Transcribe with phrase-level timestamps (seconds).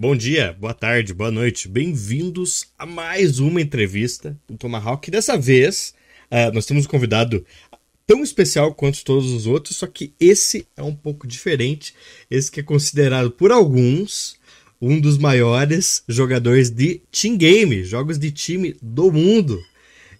[0.00, 1.66] Bom dia, boa tarde, boa noite.
[1.66, 5.10] Bem-vindos a mais uma entrevista do Tomahawk.
[5.10, 5.92] Dessa vez,
[6.30, 7.44] uh, nós temos um convidado
[8.06, 11.96] tão especial quanto todos os outros, só que esse é um pouco diferente.
[12.30, 14.36] Esse que é considerado por alguns
[14.80, 19.60] um dos maiores jogadores de team game, jogos de time do mundo.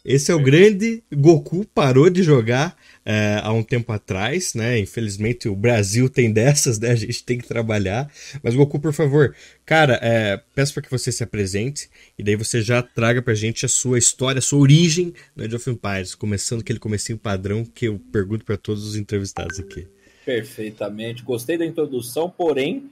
[0.05, 2.77] Esse é o grande Goku, parou de jogar
[3.11, 4.79] é, há um tempo atrás, né?
[4.79, 6.91] Infelizmente o Brasil tem dessas, né?
[6.91, 8.13] A gente tem que trabalhar.
[8.43, 9.35] Mas Goku, por favor,
[9.65, 13.65] cara, é, peço para que você se apresente e daí você já traga pra gente
[13.65, 17.87] a sua história, a sua origem no Age of Empires, começando aquele comecinho padrão que
[17.87, 19.89] eu pergunto para todos os entrevistados aqui.
[20.27, 21.23] Perfeitamente.
[21.23, 22.91] Gostei da introdução, porém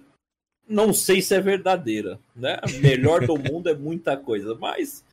[0.66, 2.57] não sei se é verdadeira, né?
[2.80, 5.05] Melhor do mundo é muita coisa, mas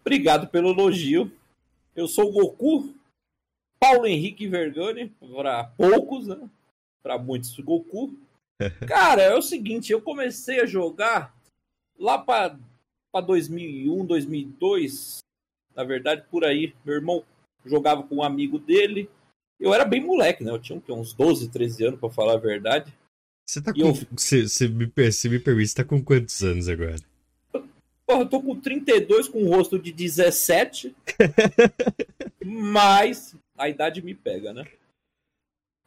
[0.00, 1.30] obrigado pelo elogio.
[1.94, 2.94] Eu sou o Goku,
[3.80, 6.50] Paulo Henrique Vergani, para poucos, né?
[7.02, 8.14] Para muitos, Goku.
[8.86, 11.34] Cara, é o seguinte, eu comecei a jogar
[11.98, 12.58] lá para
[13.24, 15.20] 2001, 2002,
[15.74, 16.74] na verdade, por aí.
[16.84, 17.24] Meu irmão
[17.64, 19.08] jogava com um amigo dele.
[19.58, 20.50] Eu era bem moleque, né?
[20.50, 22.92] Eu tinha uns 12, 13 anos, para falar a verdade.
[23.48, 23.80] Você tá com.
[23.80, 23.94] Eu...
[24.12, 26.96] Você, você, me, você me permite, você tá com quantos anos agora?
[28.06, 30.94] Porra, eu tô com 32 com um rosto de 17.
[32.44, 34.64] mas a idade me pega, né?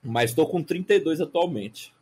[0.01, 1.93] Mas tô com 32 atualmente.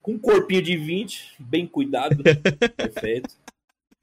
[0.00, 2.22] Com um corpinho de 20, bem cuidado.
[2.76, 3.34] perfeito.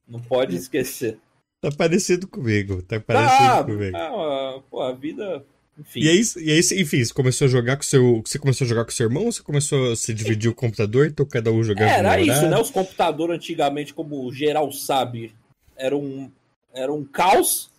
[0.07, 1.17] Não pode esquecer.
[1.61, 2.81] Tá parecido comigo.
[2.81, 3.97] Tá parecido ah, comigo.
[3.97, 5.45] Ah, pô, a vida
[5.77, 6.01] enfim.
[6.01, 8.21] E aí, e aí, enfim, você começou a jogar com seu.
[8.25, 11.07] Você começou a jogar com seu irmão ou você começou a se dividir o computador,
[11.07, 12.57] então cada um jogava Era isso, né?
[12.57, 15.33] Os computadores antigamente, como geral sabe,
[15.75, 16.31] era um,
[16.73, 17.69] era um caos.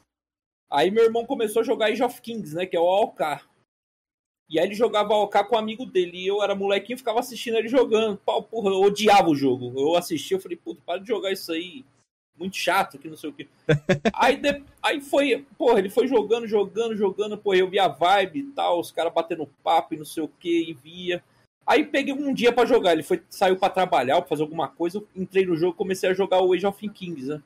[0.71, 2.67] Aí meu irmão começou a jogar Age of Kings, né?
[2.67, 3.21] Que é o AOK.
[4.49, 6.19] E aí ele jogava AOK com um amigo dele.
[6.19, 8.17] E eu era molequinho ficava assistindo ele jogando.
[8.19, 9.73] Pau, porra, eu odiava o jogo.
[9.77, 11.85] Eu assistia, eu falei, puta, para de jogar isso aí
[12.39, 13.49] muito chato, que não sei o que.
[14.13, 18.41] aí, de, aí foi, porra, ele foi jogando, jogando, jogando, pô, eu via a vibe
[18.41, 21.23] e tal, os caras batendo papo e não sei o que, e via.
[21.67, 24.99] Aí peguei um dia para jogar, ele foi, saiu para trabalhar, pra fazer alguma coisa,
[24.99, 27.43] eu entrei no jogo comecei a jogar o Age of Kings, né?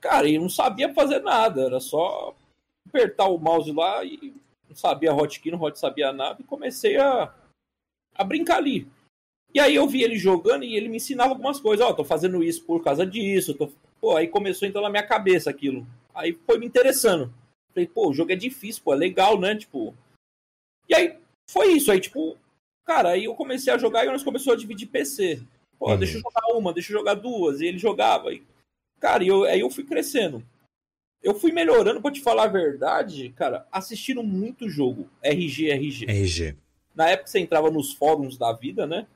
[0.00, 2.34] Cara, eu não sabia fazer nada, era só
[2.88, 4.34] apertar o mouse lá e
[4.68, 7.34] não sabia hotkey, não hot sabia nada, e comecei a,
[8.14, 8.88] a brincar ali.
[9.52, 11.84] E aí eu vi ele jogando e ele me ensinava algumas coisas.
[11.84, 13.68] Ó, oh, tô fazendo isso por causa disso, tô
[14.00, 15.86] Pô, aí começou então na minha cabeça aquilo.
[16.14, 17.32] Aí foi me interessando.
[17.72, 19.54] Falei, pô, o jogo é difícil, pô, é legal, né?
[19.54, 19.94] Tipo.
[20.88, 21.18] E aí
[21.48, 21.92] foi isso.
[21.92, 22.36] Aí, tipo,
[22.84, 25.42] cara, aí eu comecei a jogar e nós começamos a dividir PC.
[25.78, 25.98] Pô, uhum.
[25.98, 27.60] deixa eu jogar uma, deixa eu jogar duas.
[27.60, 28.32] E ele jogava.
[28.32, 28.42] E,
[29.00, 30.44] cara, e eu, aí eu fui crescendo.
[31.22, 35.08] Eu fui melhorando, pra te falar a verdade, cara, assistindo muito jogo.
[35.22, 36.06] RG, RG.
[36.06, 36.56] RG.
[36.94, 39.06] Na época você entrava nos fóruns da vida, né?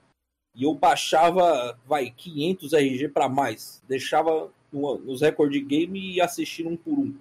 [0.55, 3.83] E eu baixava, vai, 500 RG para mais.
[3.89, 7.15] Deixava nos recorde game e assistindo um por um.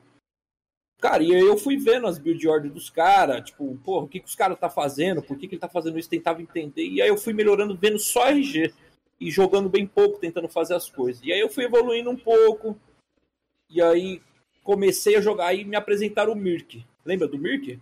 [0.99, 4.21] Cara, e aí eu fui vendo as build orders dos caras, tipo, porra, o que,
[4.21, 7.01] que os caras tá fazendo, por que, que ele tá fazendo isso, tentava entender, e
[7.01, 8.73] aí eu fui melhorando vendo só RG
[9.27, 11.21] e jogando bem pouco, tentando fazer as coisas.
[11.23, 12.77] E aí eu fui evoluindo um pouco,
[13.69, 14.21] e aí
[14.63, 16.85] comecei a jogar e me apresentaram o Mirk.
[17.05, 17.79] Lembra do Mirk?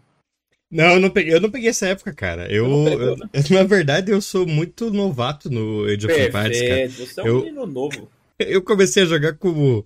[0.70, 2.52] Não, eu não peguei, eu não peguei essa época, cara.
[2.52, 3.30] Eu, pegou, né?
[3.34, 6.90] eu, na verdade, eu sou muito novato no Age of Empires, cara.
[6.90, 8.10] Você é um eu, menino novo.
[8.40, 9.86] Eu comecei a jogar como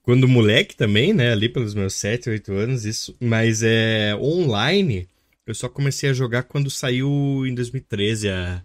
[0.00, 1.32] quando moleque também, né?
[1.32, 3.16] Ali pelos meus 7, 8 anos, isso.
[3.18, 5.08] Mas é online,
[5.44, 8.62] eu só comecei a jogar quando saiu em 2013 a,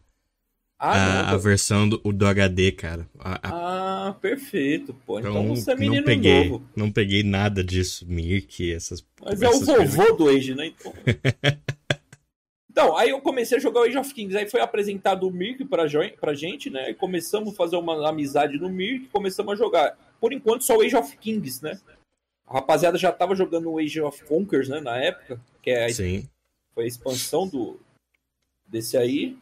[0.77, 3.07] ah, a, a, versão do, do HD, cara.
[3.17, 4.09] A, a...
[4.09, 5.19] Ah, perfeito, pô.
[5.19, 6.69] Então, então você é menino não peguei, novo.
[6.75, 10.67] Não peguei nada disso, Mirk, essas Mas é o vovô do Age, né?
[10.67, 10.93] Então...
[12.75, 14.35] Então, aí eu comecei a jogar o Age of Kings.
[14.35, 15.85] Aí foi apresentado o Mirk pra,
[16.19, 16.89] pra gente, né?
[16.89, 19.97] E começamos a fazer uma amizade no Mirk começamos a jogar.
[20.19, 21.79] Por enquanto, só o Age of Kings, né?
[22.45, 24.81] A rapaziada já tava jogando o Age of Conquers, né?
[24.81, 25.39] Na época.
[25.61, 26.27] Que é a, Sim.
[26.73, 27.79] foi a expansão do,
[28.67, 29.37] desse aí.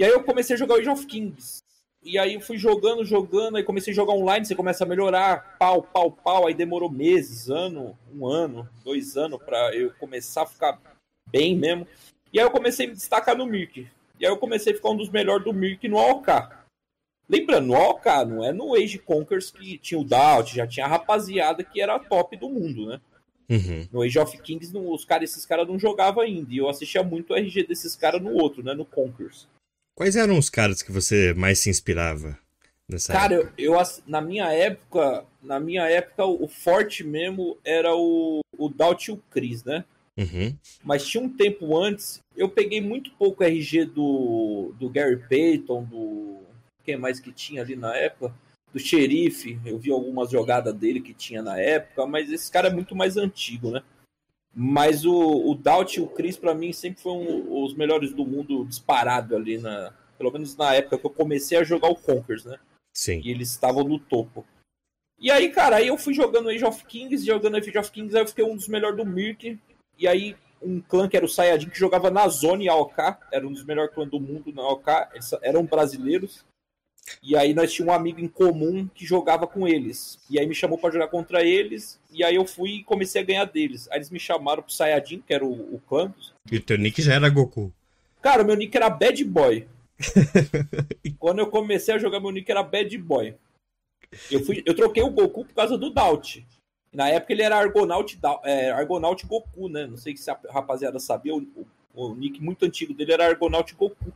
[0.00, 1.62] E aí eu comecei a jogar o Age of Kings.
[2.02, 5.58] E aí eu fui jogando, jogando, aí comecei a jogar online, você começa a melhorar,
[5.58, 10.46] pau, pau, pau, aí demorou meses, ano, um ano, dois anos para eu começar a
[10.46, 10.80] ficar
[11.26, 11.86] bem mesmo.
[12.32, 13.86] E aí eu comecei a me destacar no Mirk.
[14.18, 16.48] E aí eu comecei a ficar um dos melhores do Mirk no AOK.
[17.28, 20.88] Lembrando, no AOK, não é no Age Conquers que tinha o Doubt, já tinha a
[20.88, 23.00] rapaziada que era top do mundo, né?
[23.50, 23.86] Uhum.
[23.92, 26.54] No Age of Kings, não, os cara, esses caras não jogavam ainda.
[26.54, 28.72] E eu assistia muito o RG desses caras no outro, né?
[28.72, 29.46] No Conquers.
[30.00, 32.38] Quais eram os caras que você mais se inspirava
[32.88, 33.52] nessa Cara, época?
[33.58, 39.10] Eu, eu, na minha época, na minha época, o forte mesmo era o, o Doubt
[39.10, 39.84] e o Chris, né?
[40.16, 40.56] Uhum.
[40.82, 46.44] Mas tinha um tempo antes, eu peguei muito pouco RG do, do Gary Payton, do.
[46.82, 48.34] Quem mais que tinha ali na época?
[48.72, 52.72] do xerife, eu vi algumas jogadas dele que tinha na época, mas esse cara é
[52.72, 53.82] muito mais antigo, né?
[54.54, 58.64] Mas o, o Daut e o Chris, para mim, sempre foram os melhores do mundo
[58.64, 62.58] disparado ali, na, pelo menos na época que eu comecei a jogar o Conkers, né?
[62.92, 63.20] Sim.
[63.24, 64.44] E eles estavam no topo.
[65.18, 68.22] E aí, cara, aí eu fui jogando Age of Kings, jogando Age of Kings, aí
[68.22, 69.58] eu fiquei um dos melhores do Mirk.
[69.96, 73.52] E aí, um clã que era o Sayajin, que jogava na Zone AOK, era um
[73.52, 76.44] dos melhores clãs do mundo na AOK, eles eram brasileiros.
[77.22, 80.18] E aí nós tínhamos um amigo em comum que jogava com eles.
[80.28, 82.00] E aí me chamou para jogar contra eles.
[82.10, 83.88] E aí eu fui e comecei a ganhar deles.
[83.90, 86.12] Aí eles me chamaram pro Sayajin, que era o, o clã.
[86.50, 87.72] E o teu nick já era Goku.
[88.22, 89.66] Cara, meu nick era Bad Boy.
[91.18, 93.34] Quando eu comecei a jogar, meu nick era Bad Boy.
[94.30, 96.46] Eu, fui, eu troquei o Goku por causa do Daut.
[96.92, 99.86] Na época ele era Argonaut, é, Argonaut Goku, né?
[99.86, 101.46] Não sei se a rapaziada sabia, o,
[101.94, 104.12] o, o nick muito antigo dele era Argonaut Goku.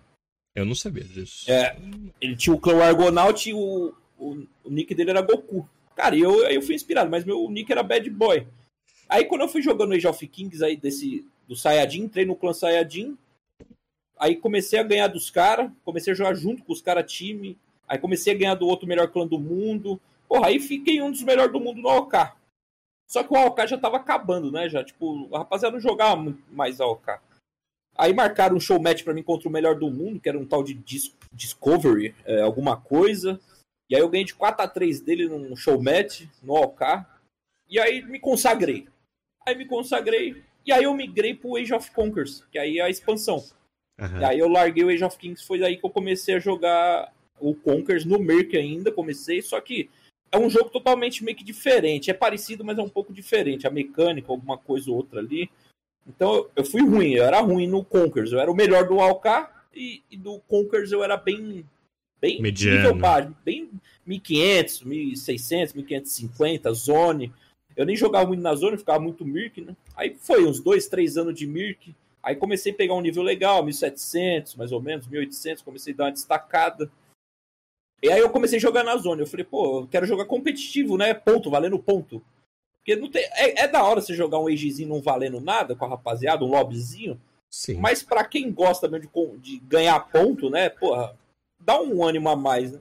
[0.55, 1.51] Eu não sabia disso.
[1.51, 1.77] É,
[2.21, 5.69] ele tinha o clã Argonaut e o, o, o nick dele era Goku.
[5.97, 8.47] Cara, eu, eu fui inspirado, mas meu nick era Bad Boy.
[9.09, 12.53] Aí quando eu fui jogando Age of Kings aí desse, do Sayajin, entrei no clã
[12.53, 13.17] Sayajin.
[14.19, 17.59] Aí comecei a ganhar dos caras, comecei a jogar junto com os caras time.
[17.87, 20.01] Aí comecei a ganhar do outro melhor clã do mundo.
[20.29, 22.33] Porra, aí fiquei um dos melhores do mundo no AOK.
[23.07, 24.69] Só que o AOK já tava acabando, né?
[24.69, 27.19] Já, tipo, a rapaziada não jogava mais AOK.
[27.97, 30.47] Aí marcaram um show match para mim contra o melhor do mundo, que era um
[30.47, 33.41] tal de Dis Discovery, é, alguma coisa.
[33.89, 37.05] E aí eu ganhei de 4 a 3 dele num show match, no AOK.
[37.69, 38.87] E aí me consagrei.
[39.47, 40.43] Aí me consagrei.
[40.67, 43.45] E aí eu migrei pro Age of Conquers, que aí é a expansão.
[44.01, 44.21] Uhum.
[44.21, 47.13] E aí eu larguei o Age of Kings, foi aí que eu comecei a jogar
[47.39, 49.91] o Conquers no Merc ainda, comecei, só que
[50.33, 52.11] é um jogo totalmente meio que diferente.
[52.11, 53.67] É parecido, mas é um pouco diferente.
[53.67, 55.49] A mecânica, alguma coisa ou outra ali.
[56.07, 58.33] Então eu fui ruim, eu era ruim no Conquers.
[58.33, 61.65] Eu era o melhor do AOK e, e do Conquers eu era bem.
[62.21, 62.95] Bem Mediano.
[62.95, 63.69] baixo, bem
[64.07, 67.33] 1500, 1600, 1550, Zone.
[67.77, 69.77] Eu nem jogava muito na Zone, ficava muito Mirk, né?
[69.97, 71.95] Aí foi uns dois, três anos de Mirk.
[72.23, 75.63] Aí comecei a pegar um nível legal, 1700, mais ou menos, 1800.
[75.63, 76.91] Comecei a dar uma destacada.
[78.03, 79.23] E aí eu comecei a jogar na zona.
[79.23, 81.13] Eu falei, pô, eu quero jogar competitivo, né?
[81.13, 82.23] Ponto, valendo ponto.
[82.85, 85.87] Porque não tem, é, é da hora você jogar um agezinho não valendo nada com
[85.87, 87.19] a rapaziada, um lobbyzinho.
[87.51, 87.77] Sim.
[87.81, 90.69] Mas para quem gosta mesmo de, de, ganhar ponto, né?
[90.69, 91.17] Porra,
[91.59, 92.81] dá um ânimo a mais, né?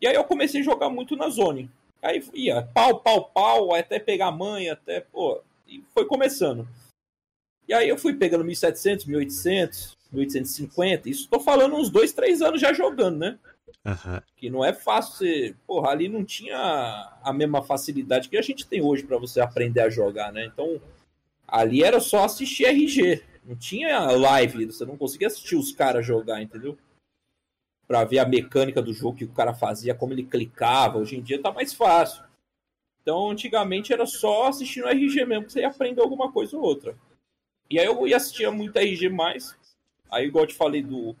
[0.00, 1.70] E aí eu comecei a jogar muito na zone.
[2.00, 5.42] Aí ia pau, pau, pau, até pegar a mãe, até, pô.
[5.68, 6.66] E foi começando.
[7.68, 11.10] E aí eu fui pegando 1700, 1800, 1850.
[11.10, 13.38] Isso tô falando uns dois, três anos já jogando, né?
[13.84, 14.20] Uhum.
[14.36, 15.56] Que não é fácil você.
[15.66, 16.56] Porra, ali não tinha
[17.22, 20.44] a mesma facilidade que a gente tem hoje para você aprender a jogar, né?
[20.44, 20.80] Então,
[21.46, 23.22] ali era só assistir RG.
[23.44, 26.78] Não tinha live, você não conseguia assistir os caras jogar, entendeu?
[27.86, 30.98] Pra ver a mecânica do jogo que o cara fazia, como ele clicava.
[30.98, 32.22] Hoje em dia tá mais fácil.
[33.02, 36.62] Então, antigamente era só assistir no RG mesmo que você ia aprender alguma coisa ou
[36.62, 36.96] outra.
[37.68, 39.56] E aí eu ia assistir muito RG mais.
[40.10, 41.16] Aí, igual eu te falei do,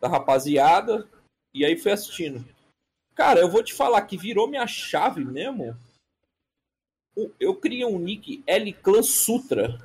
[0.00, 1.08] da rapaziada,
[1.56, 2.44] e aí fui assistindo.
[3.14, 5.74] Cara, eu vou te falar que virou minha chave mesmo.
[7.40, 9.78] Eu criei um nick L Clan Sutra.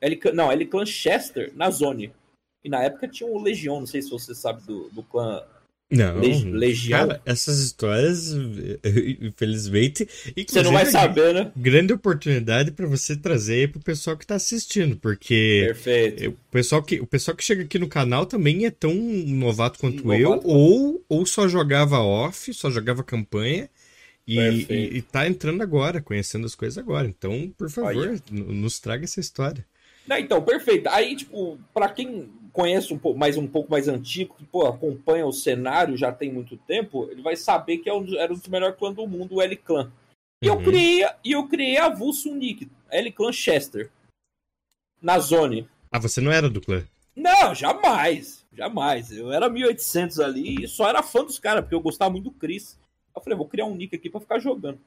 [0.00, 2.14] L, não, L Clan Chester na Zone.
[2.62, 5.44] E na época tinha o Legião, não sei se você sabe do, do clã
[5.92, 6.18] não,
[6.50, 7.06] Legião.
[7.06, 8.32] Cara, essas histórias,
[9.20, 10.08] infelizmente.
[10.48, 11.52] Você não vai saber, né?
[11.54, 15.64] Grande oportunidade para você trazer aí pro pessoal que tá assistindo, porque.
[15.66, 16.30] Perfeito.
[16.30, 20.06] O pessoal, que, o pessoal que chega aqui no canal também é tão novato quanto
[20.06, 20.22] novato.
[20.22, 23.68] eu, ou, ou só jogava off, só jogava campanha.
[24.26, 27.06] E, e, e, tá entrando agora, conhecendo as coisas agora.
[27.06, 29.66] Então, por favor, nos traga essa história.
[30.06, 30.88] Não, então, perfeito.
[30.88, 35.26] Aí, tipo, para quem conhece um pouco mais um pouco mais antigo, que pô, acompanha
[35.26, 38.48] o cenário já tem muito tempo, ele vai saber que é um, era um dos
[38.48, 39.90] melhores clãs do mundo, o L-Clan.
[40.42, 40.56] E uhum.
[40.56, 43.90] eu criei, e eu criei a Vulso Nick, L-Clan Chester.
[45.00, 45.68] Na Zone.
[45.90, 46.86] Ah, você não era do clã?
[47.16, 48.44] Não, jamais.
[48.52, 49.10] Jamais.
[49.10, 52.30] Eu era 1800 ali e só era fã dos caras, porque eu gostava muito do
[52.30, 52.78] Chris.
[53.14, 54.78] Eu falei, vou criar um nick aqui para ficar jogando.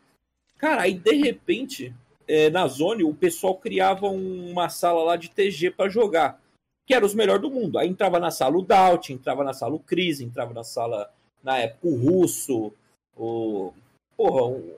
[0.58, 1.94] Cara, aí de repente,
[2.28, 6.42] é, na Zone, o pessoal criava uma sala lá de TG para jogar
[6.86, 7.78] que eram os melhores do mundo.
[7.78, 11.12] Aí entrava na sala o Daut, entrava na sala o Cris, entrava na sala,
[11.44, 12.72] na época, o Russo,
[13.16, 13.74] o.
[14.16, 14.76] Porra, o,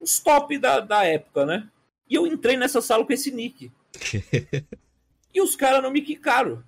[0.00, 1.68] os top da, da época, né?
[2.08, 3.70] E eu entrei nessa sala com esse nick.
[5.32, 6.62] e os caras não me quicaram.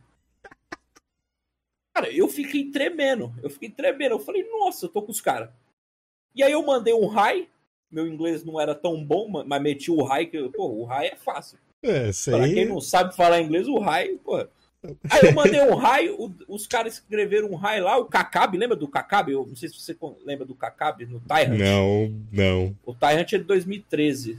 [1.95, 3.33] Cara, eu fiquei tremendo.
[3.43, 4.13] Eu fiquei tremendo.
[4.13, 5.51] Eu falei, nossa, eu tô com os caras.
[6.35, 7.49] E aí eu mandei um hi.
[7.91, 11.17] Meu inglês não era tão bom, mas meti o hi, que, pô, o hi é
[11.17, 11.59] fácil.
[11.81, 12.35] É, sei.
[12.35, 14.45] Pra quem não sabe falar inglês, o hi, pô,
[15.11, 18.89] Aí eu mandei um raio, os caras escreveram um raio lá, o Kakabi, lembra do
[18.89, 19.33] Kakabi?
[19.33, 21.59] Eu não sei se você lembra do Kakabi no Tyrant.
[21.59, 22.77] Não, não.
[22.85, 24.39] O Tyrant é de 2013.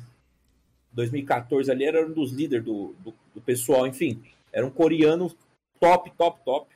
[0.91, 4.23] 2014 ali era um dos líderes do, do, do, pessoal, enfim.
[4.51, 5.35] Era um coreano
[5.79, 6.73] top, top, top.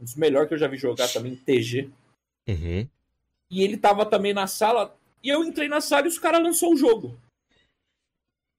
[0.00, 1.88] Um dos melhores que eu já vi jogar também, TG.
[2.48, 2.88] Uhum.
[3.50, 4.96] E ele tava também na sala.
[5.22, 7.16] E eu entrei na sala e os caras lançou o jogo.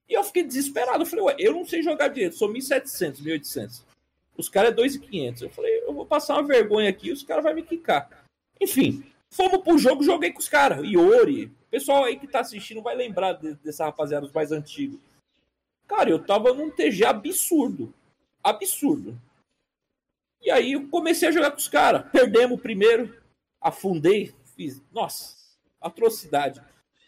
[0.08, 1.02] E eu fiquei desesperado.
[1.02, 3.82] Eu falei, ué, eu não sei jogar direito, sou 1.700, 1.800.
[4.36, 5.42] Os caras é 2.500.
[5.42, 8.08] Eu falei, eu vou passar uma vergonha aqui os caras vão me quicar.
[8.60, 10.84] Enfim, fomos pro jogo, joguei com os caras.
[10.84, 14.98] Iori, pessoal aí que tá assistindo vai lembrar de, dessa rapaziada, os mais antigos.
[15.86, 17.92] Cara, eu tava num TG absurdo.
[18.42, 19.18] Absurdo.
[20.40, 22.04] E aí eu comecei a jogar com os caras.
[22.10, 23.16] Perdemos o primeiro,
[23.60, 24.82] afundei, fiz.
[24.92, 25.36] Nossa,
[25.80, 26.62] atrocidade.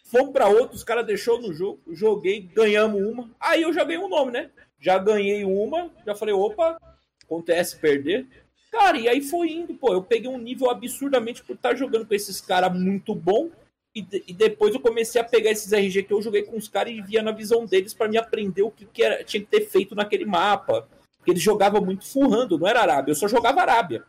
[0.04, 3.30] Fomos para outro, os caras deixou no jogo, joguei, ganhamos uma.
[3.40, 4.50] Aí eu já ganhei um nome, né?
[4.78, 6.78] Já ganhei uma, já falei, opa,
[7.26, 8.26] acontece perder.
[8.70, 9.92] Cara, e aí foi indo, pô.
[9.92, 13.50] Eu peguei um nível absurdamente por estar jogando com esses caras muito bom
[13.96, 16.92] e, e, depois eu comecei a pegar esses RG que eu joguei com os caras
[16.92, 19.62] e via na visão deles para me aprender o que, que era, tinha que ter
[19.62, 20.86] feito naquele mapa.
[21.16, 24.04] Porque eles jogavam muito furrando, não era Arábia, eu só jogava Arábia.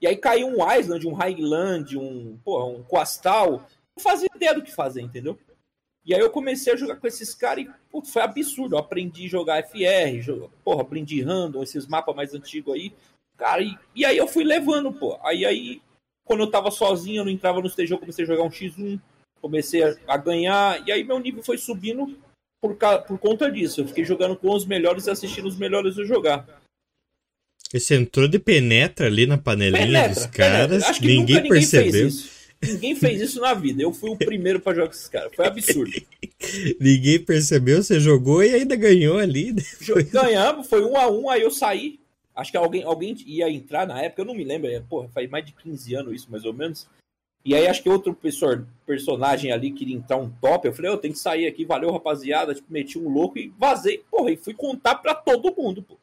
[0.00, 3.66] E aí caiu um Island, um Highland, um, porra, um Coastal.
[3.94, 5.38] Não fazia ideia do que fazer, entendeu?
[6.08, 8.74] E aí eu comecei a jogar com esses caras e putz, foi absurdo.
[8.74, 12.94] Eu aprendi a jogar FR, jogo, porra, aprendi random, esses mapas mais antigos aí.
[13.36, 15.18] Cara, e, e aí eu fui levando, pô.
[15.22, 15.82] Aí, aí
[16.24, 18.98] quando eu tava sozinho, eu não entrava no stage, eu comecei a jogar um X1,
[19.42, 22.18] comecei a, a ganhar, e aí meu nível foi subindo
[22.58, 22.74] por,
[23.06, 23.82] por conta disso.
[23.82, 26.46] Eu fiquei jogando com os melhores e assistindo os melhores jogar.
[27.72, 32.08] E você entrou de penetra ali na panelinha penetra, dos caras, ninguém, ninguém percebeu.
[32.62, 33.82] Ninguém fez isso na vida.
[33.82, 35.34] Eu fui o primeiro para jogar com esses caras.
[35.34, 35.92] Foi absurdo.
[36.80, 39.54] ninguém percebeu, você jogou e ainda ganhou ali.
[40.10, 42.00] Ganhamos, foi um a um, aí eu saí.
[42.34, 45.28] Acho que alguém, alguém ia entrar na época, eu não me lembro, é, porra, faz
[45.28, 46.88] mais de 15 anos isso, mais ou menos.
[47.44, 48.16] E aí acho que outro
[48.84, 50.66] personagem ali queria entrar um top.
[50.66, 52.54] Eu falei, eu tenho que sair aqui, valeu, rapaziada.
[52.54, 54.04] Tipo, meti um louco e vazei.
[54.10, 55.96] Porra, e fui contar pra todo mundo, pô.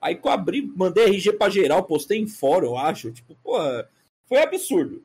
[0.00, 3.10] Aí que eu abri, mandei RG pra geral, postei em fora, eu acho.
[3.10, 3.90] Tipo, porra,
[4.26, 5.04] foi absurdo.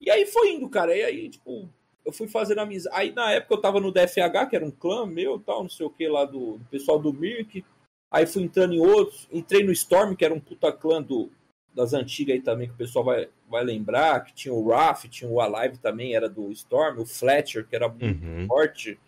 [0.00, 0.96] E aí foi indo, cara.
[0.96, 1.68] E aí, tipo,
[2.04, 2.94] eu fui fazendo amizade.
[2.96, 5.86] Aí na época eu tava no DFH, que era um clã meu tal, não sei
[5.86, 7.64] o que, lá do, do pessoal do Mirk.
[8.10, 9.28] Aí fui entrando em outros.
[9.32, 11.30] Entrei no Storm, que era um puta clã do,
[11.74, 14.24] das antigas aí também, que o pessoal vai, vai lembrar.
[14.24, 17.00] Que tinha o Raf, tinha o Alive também, era do Storm.
[17.00, 18.46] O Fletcher, que era muito uhum.
[18.46, 18.98] forte.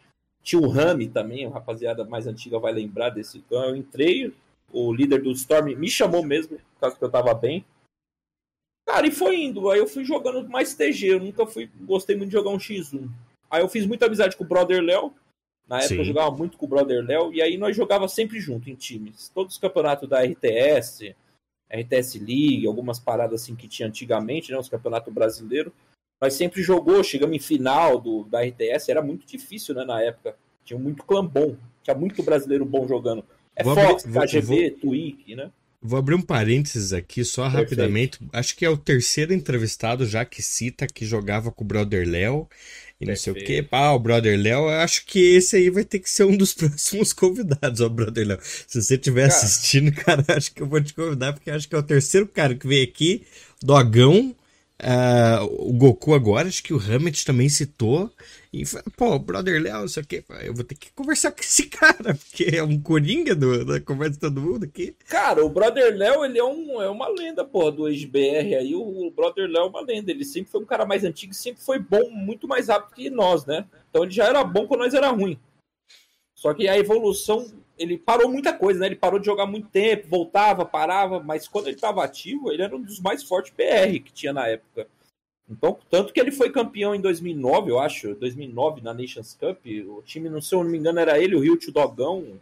[0.42, 3.66] Tinha o Rami também, a rapaziada mais antiga vai lembrar desse clã.
[3.66, 4.32] Eu entrei,
[4.72, 7.64] o líder do Storm me chamou mesmo, por causa que eu tava bem.
[8.88, 9.70] Cara, e foi indo.
[9.70, 11.08] Aí eu fui jogando mais TG.
[11.08, 11.70] Eu nunca fui.
[11.82, 13.06] Gostei muito de jogar um X1.
[13.50, 15.12] Aí eu fiz muita amizade com o Brother Léo.
[15.68, 15.98] Na época Sim.
[15.98, 19.28] eu jogava muito com o Brother Léo, e aí nós jogava sempre junto em times.
[19.34, 21.14] Todos os campeonatos da RTS,
[21.70, 24.58] RTS League, algumas paradas assim que tinha antigamente, né?
[24.58, 25.70] Os campeonatos brasileiros.
[26.18, 30.34] Nós sempre jogou, chegamos em final do, da RTS, era muito difícil, né, na época.
[30.64, 33.22] Tinha muito clã bom, tinha muito brasileiro bom jogando.
[33.54, 35.52] É vou Fox, abrir, KGB, vou, Twig, né?
[35.80, 37.62] Vou abrir um parênteses aqui, só Perfeito.
[37.62, 38.18] rapidamente.
[38.32, 42.48] Acho que é o terceiro entrevistado já que cita que jogava com o Brother Léo
[43.00, 43.64] e não sei o que.
[43.70, 47.12] Ah, o Brother Léo, acho que esse aí vai ter que ser um dos próximos
[47.12, 48.38] convidados, ó, Brother Léo.
[48.42, 51.78] Se você estiver assistindo, cara, acho que eu vou te convidar, porque acho que é
[51.78, 53.24] o terceiro cara que veio aqui,
[53.62, 54.34] Dogão,
[54.82, 58.10] uh, o Goku agora, acho que o Hammett também citou.
[58.52, 58.62] E
[58.96, 62.62] pô, Brother Léo, isso aqui, eu vou ter que conversar com esse cara, porque é
[62.62, 64.96] um coringa do, da conversa de todo mundo aqui.
[65.06, 68.74] Cara, o Brother Léo, ele é, um, é uma lenda, pô, do ex-BR aí.
[68.74, 70.10] O, o Brother Léo é uma lenda.
[70.10, 73.44] Ele sempre foi um cara mais antigo, sempre foi bom, muito mais rápido que nós,
[73.44, 73.66] né?
[73.90, 75.38] Então ele já era bom quando nós era ruim.
[76.34, 77.46] Só que a evolução,
[77.78, 78.86] ele parou muita coisa, né?
[78.86, 82.74] Ele parou de jogar muito tempo, voltava, parava, mas quando ele estava ativo, ele era
[82.74, 84.88] um dos mais fortes BR que tinha na época.
[85.48, 89.64] Então, tanto que ele foi campeão em 2009, eu acho, 2009 na Nations Cup.
[89.88, 92.38] O time, não sei, se eu não me engano, era ele, o Rio o Dogão,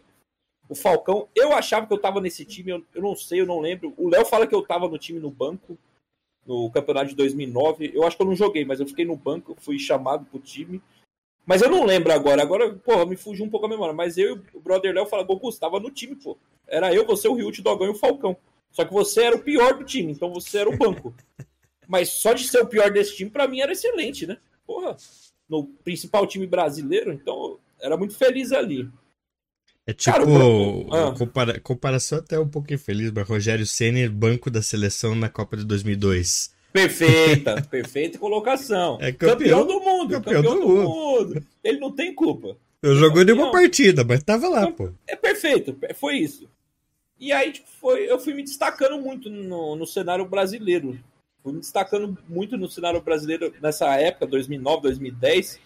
[0.69, 1.29] o Falcão.
[1.35, 3.95] Eu achava que eu tava nesse time, eu, eu não sei, eu não lembro.
[3.97, 5.79] O Léo fala que eu tava no time no banco
[6.47, 7.91] no campeonato de 2009.
[7.93, 10.81] Eu acho que eu não joguei, mas eu fiquei no banco, fui chamado pro time.
[11.47, 12.43] Mas eu não lembro agora.
[12.43, 13.95] Agora, porra, me fugiu um pouco a memória.
[13.95, 16.37] Mas eu e o brother Léo falaram, Goku, você tava no time, pô.
[16.67, 18.37] Era eu, você, o Rio o Dogão e o Falcão.
[18.73, 21.15] Só que você era o pior do time, então você era o banco.
[21.89, 24.37] Mas só de ser o pior desse time, para mim era excelente, né?
[24.67, 24.97] Porra,
[25.49, 28.91] no principal time brasileiro, então era muito feliz ali.
[29.87, 30.25] É tipo, Cara,
[30.91, 31.15] ah.
[31.17, 35.65] compara comparação até um pouco infeliz, mas Rogério Senna, banco da seleção na Copa de
[35.65, 36.56] 2002.
[36.77, 38.99] Perfeita, perfeita colocação.
[39.01, 40.89] É campeão, campeão do mundo, campeão, campeão do, do mundo.
[40.89, 41.47] mundo.
[41.65, 42.57] Ele não tem culpa.
[42.83, 44.93] Eu jogou de uma partida, mas tava lá, pô.
[45.07, 46.49] É perfeito, foi isso.
[47.19, 50.99] E aí tipo, foi, eu fui me destacando muito no, no cenário brasileiro.
[51.43, 55.59] Fui me destacando muito no cenário brasileiro nessa época, 2009, 2010.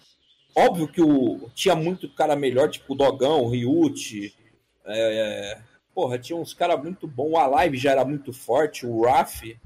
[0.55, 4.33] Óbvio que o, tinha muito cara melhor, tipo o Dogão, o Ryut.
[4.85, 5.59] É,
[5.93, 7.31] porra, tinha uns caras muito bons.
[7.31, 9.57] O Alive já era muito forte, o Raf.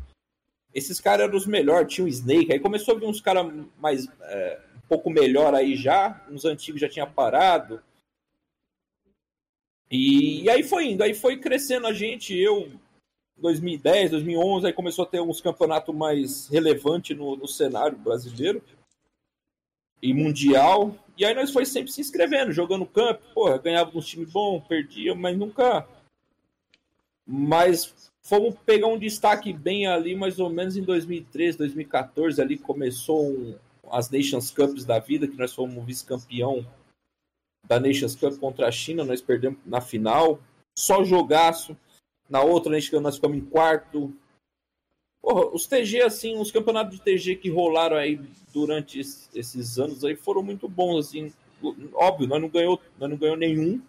[0.75, 2.51] Esses caras eram os melhores, tinha o Snake.
[2.51, 4.07] Aí começou a vir uns caras mais.
[4.23, 6.21] É, um pouco melhor aí já.
[6.29, 7.81] Uns antigos já tinha parado.
[9.89, 12.69] E, e, aí foi indo, aí foi crescendo a gente, eu
[13.37, 18.61] 2010, 2011, aí começou a ter uns campeonatos mais relevantes no, no, cenário brasileiro
[20.01, 20.95] e mundial.
[21.17, 25.13] E aí nós foi sempre se inscrevendo, jogando campo, porra, ganhava uns times bons, perdia,
[25.13, 25.87] mas nunca.
[27.25, 33.29] Mas fomos pegar um destaque bem ali, mais ou menos em 2013, 2014, ali começou
[33.29, 33.55] um,
[33.91, 36.65] as Nations Cups da vida, que nós fomos vice-campeão
[37.67, 40.39] da Nations Cup contra a China, nós perdemos na final,
[40.75, 41.77] só jogaço.
[42.27, 44.11] Na outra, nós ficamos em quarto.
[45.21, 48.19] Porra, os TG, assim, os campeonatos de TG que rolaram aí
[48.51, 51.31] durante esses anos aí foram muito bons, assim.
[51.93, 53.79] Óbvio, nós não ganhou, nós não ganhou nenhum,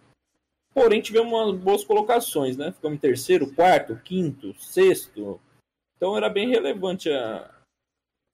[0.77, 2.71] porém tivemos umas boas colocações, né?
[2.71, 5.41] Ficamos em terceiro, quarto, quinto, sexto.
[5.97, 7.51] Então era bem relevante a,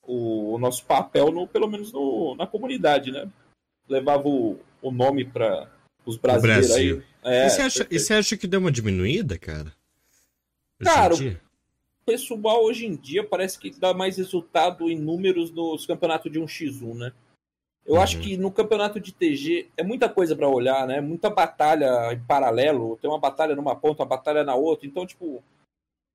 [0.03, 3.31] o, o, nosso papel, no, pelo menos no, na comunidade, né?
[3.89, 5.71] Levava o, o nome para
[6.05, 7.05] os brasileiros Brasil.
[7.23, 7.33] aí.
[7.33, 9.73] É, e, você acha, e você acha que deu uma diminuída, cara?
[10.83, 16.33] Cara, o pessoal hoje em dia parece que dá mais resultado em números nos campeonatos
[16.33, 17.13] de 1x1, né?
[17.85, 18.01] Eu uhum.
[18.01, 21.01] acho que no campeonato de TG é muita coisa para olhar, né?
[21.01, 22.97] Muita batalha em paralelo.
[23.01, 24.87] Tem uma batalha numa ponta, uma batalha na outra.
[24.87, 25.43] Então, tipo,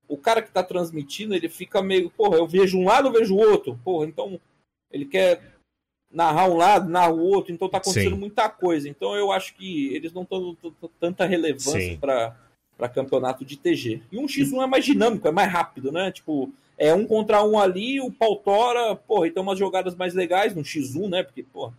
[0.08, 3.34] o cara que tá transmitindo, ele fica meio, porra, eu vejo um lado, eu vejo
[3.34, 3.78] o outro.
[3.84, 4.40] Porra, então
[4.90, 5.42] ele quer
[6.10, 8.20] narrar um lado, narrar o outro, então tá acontecendo Sim.
[8.20, 8.88] muita coisa.
[8.88, 10.56] Então eu acho que eles não estão
[10.98, 14.02] tanta relevância para campeonato de TG.
[14.10, 16.10] E um X1 é mais dinâmico, é mais rápido, né?
[16.10, 20.54] Tipo, é um contra um ali, o pau tora, porra, então umas jogadas mais legais
[20.54, 21.22] no X1, né?
[21.22, 21.74] Porque, porra.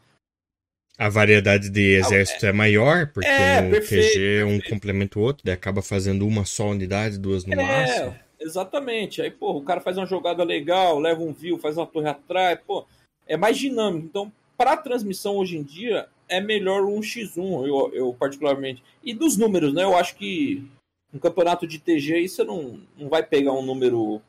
[0.97, 5.21] A variedade de exército é, é maior, porque é, no perfeito, TG um complementa o
[5.21, 8.15] outro, daí acaba fazendo uma só unidade, duas no é, máximo.
[8.37, 9.21] Exatamente.
[9.21, 12.59] Aí, porra, o cara faz uma jogada legal, leva um view, faz uma torre atrás,
[12.67, 12.85] pô
[13.29, 14.07] é mais dinâmico.
[14.07, 18.83] Então, para transmissão hoje em dia, é melhor um X1, eu, eu particularmente.
[19.03, 19.83] E dos números, né?
[19.83, 20.67] Eu acho que
[21.13, 24.21] um campeonato de TG você não, não vai pegar um número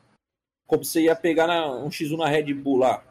[0.71, 3.03] como você ia pegar na, um X1 na Red Bull lá.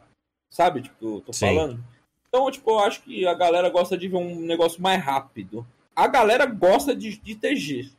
[0.49, 0.81] Sabe?
[0.81, 1.45] Tipo, eu tô Sim.
[1.45, 1.85] falando.
[2.27, 5.65] Então, tipo, eu acho que a galera gosta de ver um negócio mais rápido.
[5.95, 7.91] A galera gosta de, de TG.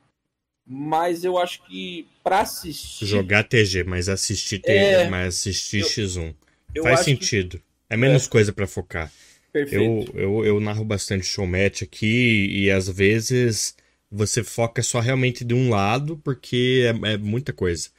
[0.66, 3.07] Mas eu acho que para assistir.
[3.07, 5.09] Jogar TG, mas assistir TG, é...
[5.09, 6.35] mas assistir eu, X1.
[6.75, 7.59] Eu Faz sentido.
[7.59, 8.29] Que é menos é.
[8.29, 9.12] coisa para focar.
[9.53, 10.12] Perfeito.
[10.16, 13.77] Eu, eu, eu narro bastante showmatch aqui e às vezes
[14.11, 17.90] você foca só realmente de um lado porque é, é muita coisa.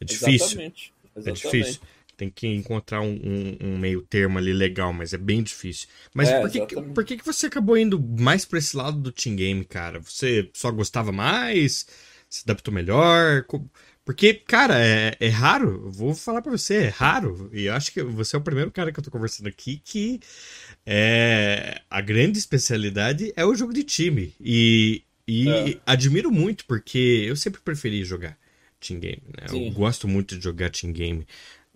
[0.00, 0.46] É difícil.
[0.46, 0.92] Exatamente.
[1.20, 1.46] Exatamente.
[1.46, 1.80] É difícil.
[2.16, 5.88] Tem que encontrar um, um, um, meio termo ali legal, mas é bem difícil.
[6.12, 9.10] Mas é, por, que, por que, que você acabou indo mais pra esse lado do
[9.10, 10.00] team game, cara?
[10.00, 11.86] Você só gostava mais?
[12.28, 13.46] Se adaptou melhor?
[14.04, 17.48] Porque, cara, é, é raro, vou falar pra você, é raro.
[17.54, 20.20] E eu acho que você é o primeiro cara que eu tô conversando aqui que
[20.84, 24.34] é, a grande especialidade é o jogo de time.
[24.40, 25.80] E, e é.
[25.86, 28.36] admiro muito, porque eu sempre preferi jogar
[28.80, 29.22] team game.
[29.26, 29.46] Né?
[29.50, 31.26] Eu gosto muito de jogar team game.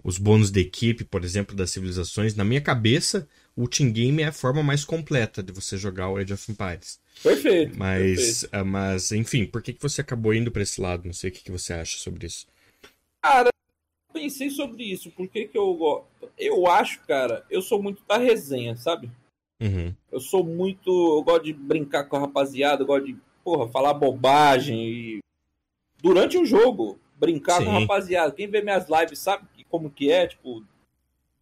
[0.03, 4.27] Os bônus de equipe, por exemplo, das civilizações, na minha cabeça, o team game é
[4.27, 6.99] a forma mais completa de você jogar o Age of Empires.
[7.23, 7.79] Perfeito.
[7.79, 8.49] Mas, perfeito.
[8.53, 11.05] Ah, mas enfim, por que, que você acabou indo para esse lado?
[11.05, 12.47] Não sei o que, que você acha sobre isso.
[13.23, 13.51] Cara,
[14.13, 15.11] pensei sobre isso.
[15.11, 16.07] Por que, que eu gosto?
[16.37, 19.11] Eu acho, cara, eu sou muito da resenha, sabe?
[19.61, 19.95] Uhum.
[20.11, 20.91] Eu sou muito.
[20.91, 25.14] Eu gosto de brincar com a rapaziada, eu gosto de, porra, falar bobagem e.
[26.05, 27.65] Durante o jogo, brincar Sim.
[27.65, 28.31] com a rapaziada.
[28.31, 30.63] Quem vê minhas lives sabe como que é, tipo,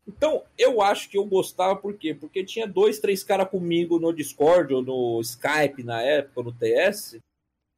[0.07, 2.15] então, eu acho que eu gostava por quê?
[2.15, 7.19] Porque tinha dois, três caras comigo no Discord ou no Skype na época, no TS,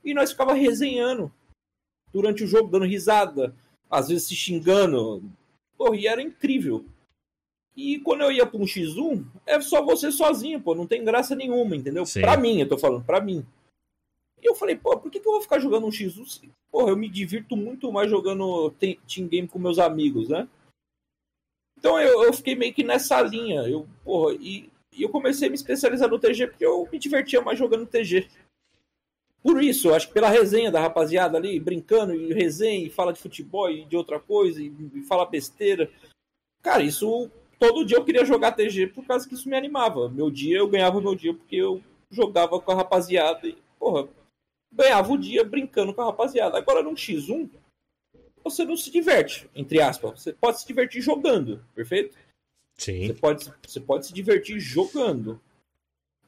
[0.05, 1.33] e nós ficava resenhando
[2.13, 3.55] durante o jogo, dando risada,
[3.91, 5.23] às vezes se xingando.
[5.79, 6.85] Porra, e era incrível.
[7.75, 11.35] E quando eu ia para um X1, é só você sozinho, pô, não tem graça
[11.35, 12.05] nenhuma, entendeu?
[12.05, 12.21] Sim.
[12.21, 13.45] Pra mim, eu tô falando, pra mim.
[14.45, 16.51] E eu falei, pô, por que, que eu vou ficar jogando um X1?
[16.71, 20.47] Porra, eu me divirto muito mais jogando team game com meus amigos, né?
[21.79, 23.63] Então eu, eu fiquei meio que nessa linha.
[23.63, 27.41] Eu, porra, e, e eu comecei a me especializar no TG porque eu me divertia
[27.41, 28.29] mais jogando TG.
[29.43, 33.21] Por isso, acho que pela resenha da rapaziada ali, brincando, e resenha, e fala de
[33.21, 35.91] futebol e de outra coisa, e, e fala besteira.
[36.63, 40.11] Cara, isso todo dia eu queria jogar TG por causa que isso me animava.
[40.11, 44.09] Meu dia eu ganhava meu dia porque eu jogava com a rapaziada e, porra,
[44.75, 46.59] ganhava o dia brincando com a rapaziada.
[46.59, 47.49] Agora num X1,
[48.43, 50.23] você não se diverte, entre aspas.
[50.23, 52.17] Você pode se divertir jogando, perfeito?
[52.77, 53.07] Sim.
[53.07, 55.41] Você pode, você pode se divertir jogando.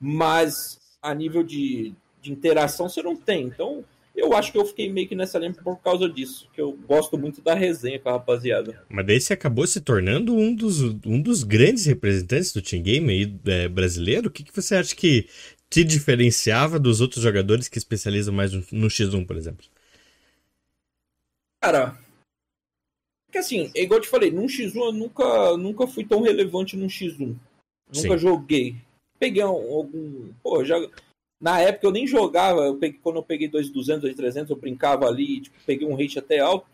[0.01, 3.45] Mas a nível de, de interação você não tem.
[3.45, 6.49] Então, eu acho que eu fiquei meio que nessa linha por causa disso.
[6.55, 8.83] Que eu gosto muito da resenha com a rapaziada.
[8.89, 13.11] Mas daí você acabou se tornando um dos, um dos grandes representantes do team game
[13.11, 14.29] aí, é, brasileiro.
[14.29, 15.29] O que, que você acha que
[15.77, 19.67] te diferenciava dos outros jogadores que especializam mais no, no X1, por exemplo?
[21.63, 21.99] Cara,
[23.31, 26.77] que assim, é igual eu te falei, num X1 eu nunca, nunca fui tão relevante
[26.77, 27.19] num X1.
[27.19, 27.39] Nunca
[27.93, 28.19] Sim.
[28.19, 28.77] joguei.
[29.19, 30.33] Peguei algum.
[30.43, 30.77] Pô, já.
[31.39, 35.43] Na época eu nem jogava, eu peguei, quando eu peguei 2.200, 2.300, eu brincava ali,
[35.43, 36.67] tipo, peguei um rate até alto.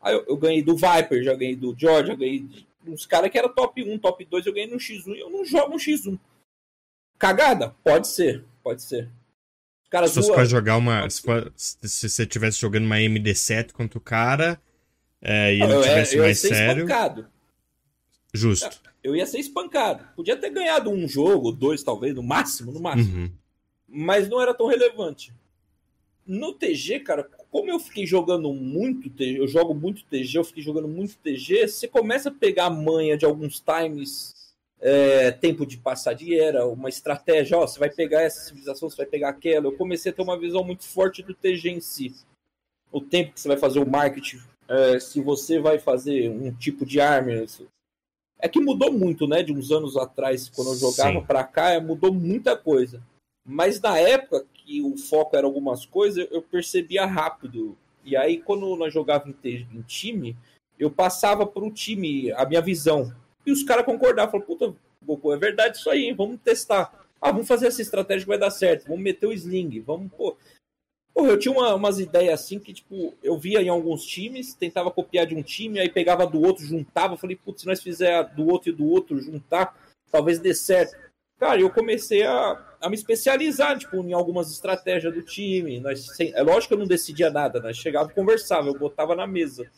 [0.00, 3.30] Aí eu, eu, ganhei do Viper, já ganhei do George, já ganhei de uns caras
[3.30, 5.76] que era top 1, top 2, eu ganhei no X1 e eu não jogo no
[5.76, 6.18] X1.
[7.18, 7.74] Cagada?
[7.82, 9.10] Pode ser, pode ser.
[9.84, 11.08] Os caras se fosse pra jogar uma.
[11.08, 14.60] Se, for, se você estivesse jogando uma MD7 contra o cara
[15.22, 16.84] é, e ele eu, tivesse eu mais ia ser sério.
[16.84, 17.26] Espancado.
[18.34, 18.80] Justo.
[19.02, 20.04] Eu ia ser espancado.
[20.14, 23.16] Podia ter ganhado um jogo, dois, talvez, no máximo, no máximo.
[23.16, 23.30] Uhum.
[23.88, 25.32] Mas não era tão relevante.
[26.26, 30.62] No TG, cara, como eu fiquei jogando muito TG, eu jogo muito TG, eu fiquei
[30.62, 34.34] jogando muito TG, você começa a pegar a manha de alguns times,
[34.80, 38.96] é, tempo de passar de era, uma estratégia, ó, você vai pegar essa civilização, você
[38.96, 39.66] vai pegar aquela.
[39.66, 42.14] Eu comecei a ter uma visão muito forte do TG em si.
[42.92, 46.84] O tempo que você vai fazer o marketing, é, se você vai fazer um tipo
[46.84, 47.44] de arma.
[48.38, 49.42] É que mudou muito, né?
[49.42, 53.02] De uns anos atrás, quando eu jogava para cá, mudou muita coisa.
[53.44, 57.76] Mas na época que o foco era algumas coisas, eu percebia rápido.
[58.04, 60.36] E aí, quando nós jogávamos em time,
[60.78, 63.12] eu passava para o time a minha visão.
[63.46, 67.06] E os caras concordavam, falavam, puta, Goku, é verdade isso aí, vamos testar.
[67.20, 70.36] Ah, vamos fazer essa estratégia que vai dar certo, vamos meter o sling, vamos, pô.
[71.14, 75.26] Eu tinha uma, umas ideias assim que, tipo, eu via em alguns times, tentava copiar
[75.26, 78.68] de um time, aí pegava do outro, juntava, falei, putz, se nós fizer do outro
[78.68, 79.74] e do outro, juntar,
[80.10, 80.94] talvez dê certo.
[81.38, 85.80] Cara, eu comecei a, a me especializar, tipo, em algumas estratégias do time.
[85.80, 89.26] Nós, é lógico que eu não decidia nada, nós chegava e conversava, eu botava na
[89.26, 89.70] mesa.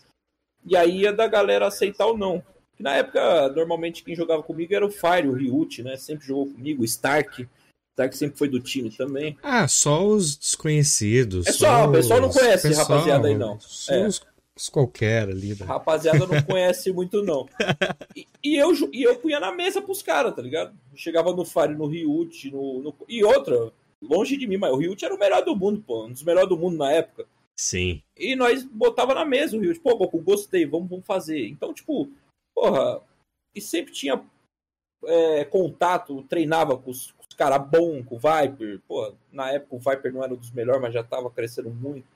[0.65, 2.43] E aí ia da galera aceitar ou não.
[2.79, 5.97] Na época, normalmente quem jogava comigo era o Fire, o Ryut, né?
[5.97, 7.49] Sempre jogou comigo, o Stark.
[7.93, 9.37] Stark sempre foi do time também.
[9.43, 11.47] Ah, só os desconhecidos.
[11.47, 13.59] É só, o pessoal não conhece pessoal, rapaziada aí, não.
[13.59, 14.07] Só é.
[14.07, 14.23] os,
[14.57, 15.49] os, qualquer ali.
[15.49, 15.67] Né?
[15.67, 17.49] Rapaziada não conhece muito, não.
[18.15, 20.73] E, e, eu, e eu punha na mesa pros caras, tá ligado?
[20.95, 25.05] Chegava no Fire, no Ryut, no, no, E outra, longe de mim, mas o Ryut
[25.05, 26.07] era o melhor do mundo, pô.
[26.07, 27.27] Um dos melhores do mundo na época.
[27.57, 28.01] Sim.
[28.17, 29.81] E nós botava na mesa o Ryut.
[29.81, 31.49] Pô, Goku, gostei, vamos, vamos fazer.
[31.49, 32.09] Então, tipo,
[32.59, 33.01] porra,
[33.55, 34.25] e sempre tinha
[35.05, 38.81] é, contato, treinava com os, os caras bons, com o Viper.
[38.87, 42.07] Pô, na época o Viper não era um dos melhores, mas já tava crescendo muito.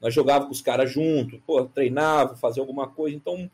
[0.00, 3.14] Nós jogava com os caras junto, pô, treinava, fazia alguma coisa.
[3.14, 3.48] Então,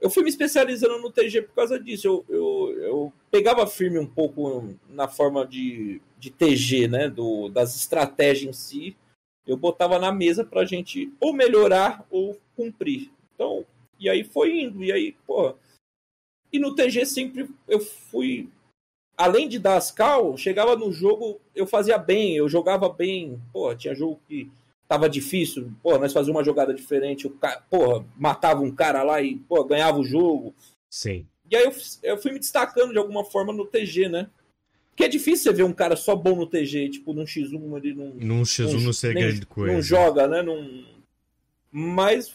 [0.00, 2.06] eu fui me especializando no TG por causa disso.
[2.06, 7.08] Eu, eu, eu pegava firme um pouco na forma de, de TG, né?
[7.08, 8.96] Do, das estratégias em si.
[9.46, 13.12] Eu botava na mesa pra gente ou melhorar ou cumprir.
[13.34, 13.64] Então,
[13.98, 14.82] e aí foi indo.
[14.82, 15.54] E aí, pô.
[16.52, 18.48] E no TG sempre eu fui.
[19.16, 23.40] Além de dar as cal, chegava no jogo, eu fazia bem, eu jogava bem.
[23.52, 24.50] Pô, tinha jogo que
[24.86, 25.72] tava difícil.
[25.82, 27.26] Pô, nós fazíamos uma jogada diferente.
[27.26, 30.54] O cara, porra, matava um cara lá e, pô, ganhava o jogo.
[30.90, 31.26] Sim.
[31.50, 34.28] E aí eu, eu fui me destacando de alguma forma no TG, né?
[34.90, 37.94] Porque é difícil você ver um cara só bom no TG, tipo, num X1 ele
[37.94, 38.14] não.
[38.14, 39.74] Num X1 não, não ser grande coisa.
[39.74, 40.40] Não joga, né?
[40.40, 40.86] Num...
[41.70, 42.34] Mas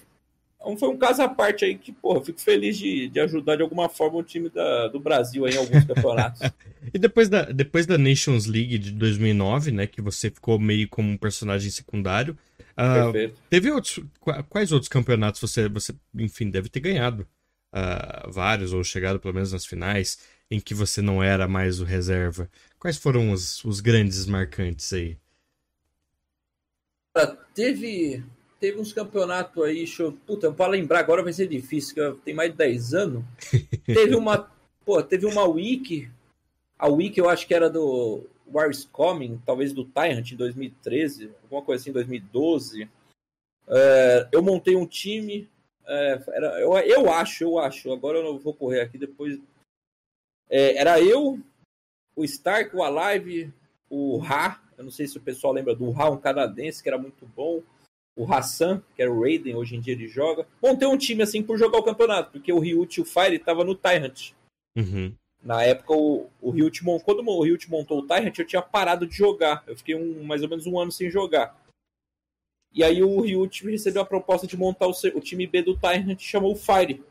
[0.78, 3.90] foi um caso à parte aí que, pô, fico feliz de, de ajudar de alguma
[3.90, 6.42] forma o time da, do Brasil aí em alguns campeonatos.
[6.94, 11.10] e depois da, depois da Nations League de 2009, né, que você ficou meio como
[11.10, 12.38] um personagem secundário,
[12.78, 14.00] uh, teve outros,
[14.50, 17.28] quais outros campeonatos você, você enfim, deve ter ganhado?
[17.74, 20.20] Uh, vários, ou chegado pelo menos nas finais,
[20.50, 22.50] em que você não era mais o reserva.
[22.78, 25.18] Quais foram os, os grandes marcantes aí?
[27.56, 28.24] Teve
[28.62, 30.14] teve uns campeonatos aí, show.
[30.26, 33.24] Puta, para lembrar agora vai ser difícil, que tem mais de 10 anos.
[33.84, 34.50] teve uma.
[34.86, 36.10] Pô, teve uma Wiki.
[36.78, 41.64] A Wiki eu acho que era do Wars Coming, talvez do Tyrant em 2013, alguma
[41.64, 42.88] coisa assim, 2012.
[43.68, 45.50] É, eu montei um time.
[45.86, 47.92] É, era, eu, eu acho, eu acho.
[47.92, 49.40] Agora eu não vou correr aqui depois.
[50.48, 51.40] É, era eu,
[52.16, 53.52] o Stark, o Alive,
[53.90, 54.62] o Ra.
[54.78, 57.62] Eu não sei se o pessoal lembra do Ra, um canadense que era muito bom
[58.16, 60.48] o Hassan, que era o Raiden, hoje em dia ele joga.
[60.62, 63.64] Montei um time assim por jogar o campeonato, porque o Ryut e o Fire estavam
[63.64, 64.32] no Tyrant.
[64.76, 65.14] Uhum.
[65.44, 69.16] Na época, o, o Ryut, quando o Ryut montou o Tyrant, eu tinha parado de
[69.16, 69.64] jogar.
[69.66, 71.60] Eu fiquei um, mais ou menos um ano sem jogar.
[72.74, 76.22] E aí o Ryut recebeu a proposta de montar o, o time B do Tyrant
[76.22, 77.04] e chamou o Fire.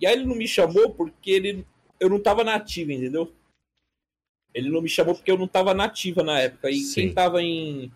[0.00, 1.66] E aí ele não me chamou porque ele,
[2.00, 3.32] eu não tava nativa, entendeu?
[4.54, 6.70] Ele não me chamou porque eu não tava nativa na época.
[6.70, 6.94] E Sim.
[6.94, 7.92] quem tava em,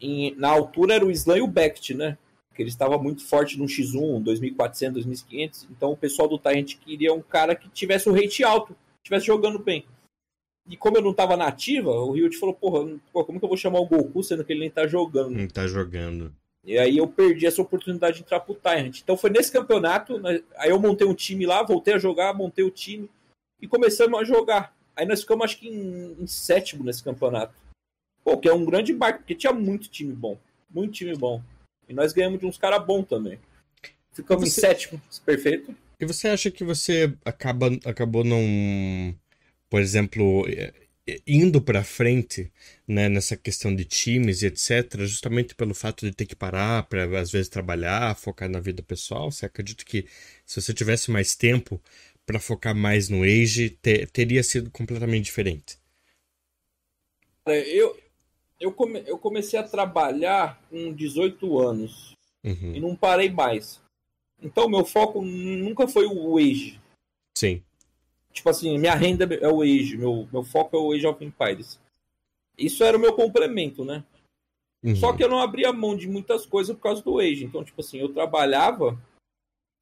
[0.00, 2.18] em, na altura era o Slam e o Becht, né?
[2.54, 5.68] Que ele estava muito forte no X1, 2400, 2500.
[5.70, 9.58] Então o pessoal do Tyrant queria um cara que tivesse o rate alto, tivesse jogando
[9.58, 9.84] bem.
[10.68, 13.80] E como eu não tava nativa, o Ryut falou, porra, como que eu vou chamar
[13.80, 15.30] o Goku sendo que ele nem tá jogando?
[15.30, 16.32] Não tá jogando.
[16.64, 19.00] E aí eu perdi essa oportunidade de entrar pro Tyrant.
[19.00, 22.64] Então foi nesse campeonato, né, aí eu montei um time lá, voltei a jogar, montei
[22.64, 23.10] o time
[23.60, 24.74] e começamos a jogar.
[24.96, 27.54] Aí nós ficamos acho que em, em sétimo nesse campeonato.
[28.24, 30.38] Pô, que é um grande barco, porque tinha muito time bom.
[30.70, 31.42] Muito time bom.
[31.88, 33.38] E nós ganhamos de uns caras bons também.
[34.12, 34.60] Ficamos você...
[34.60, 35.76] em sétimo, perfeito.
[36.00, 39.14] E você acha que você acaba, acabou não
[39.74, 40.46] por exemplo,
[41.26, 42.48] indo para frente
[42.86, 47.04] né, nessa questão de times e etc, justamente pelo fato de ter que parar para
[47.18, 50.06] às vezes trabalhar, focar na vida pessoal, você acredita que
[50.46, 51.82] se você tivesse mais tempo
[52.24, 55.76] para focar mais no Age, ter, teria sido completamente diferente?
[57.46, 57.98] Eu,
[58.60, 62.14] eu, come, eu comecei a trabalhar com 18 anos
[62.44, 62.74] uhum.
[62.74, 63.80] e não parei mais.
[64.42, 66.80] Então, meu foco nunca foi o Age.
[67.36, 67.62] Sim
[68.34, 71.80] tipo assim, minha renda é o Age, meu, meu foco é o Age of Empires.
[72.58, 74.04] Isso era o meu complemento, né?
[74.82, 74.96] Uhum.
[74.96, 77.44] Só que eu não abria mão de muitas coisas por causa do Age.
[77.44, 78.98] Então, tipo assim, eu trabalhava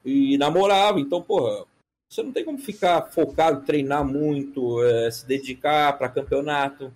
[0.05, 1.01] e namorava.
[1.01, 1.65] Então, porra,
[2.09, 6.93] você não tem como ficar focado, treinar muito, é, se dedicar para campeonato.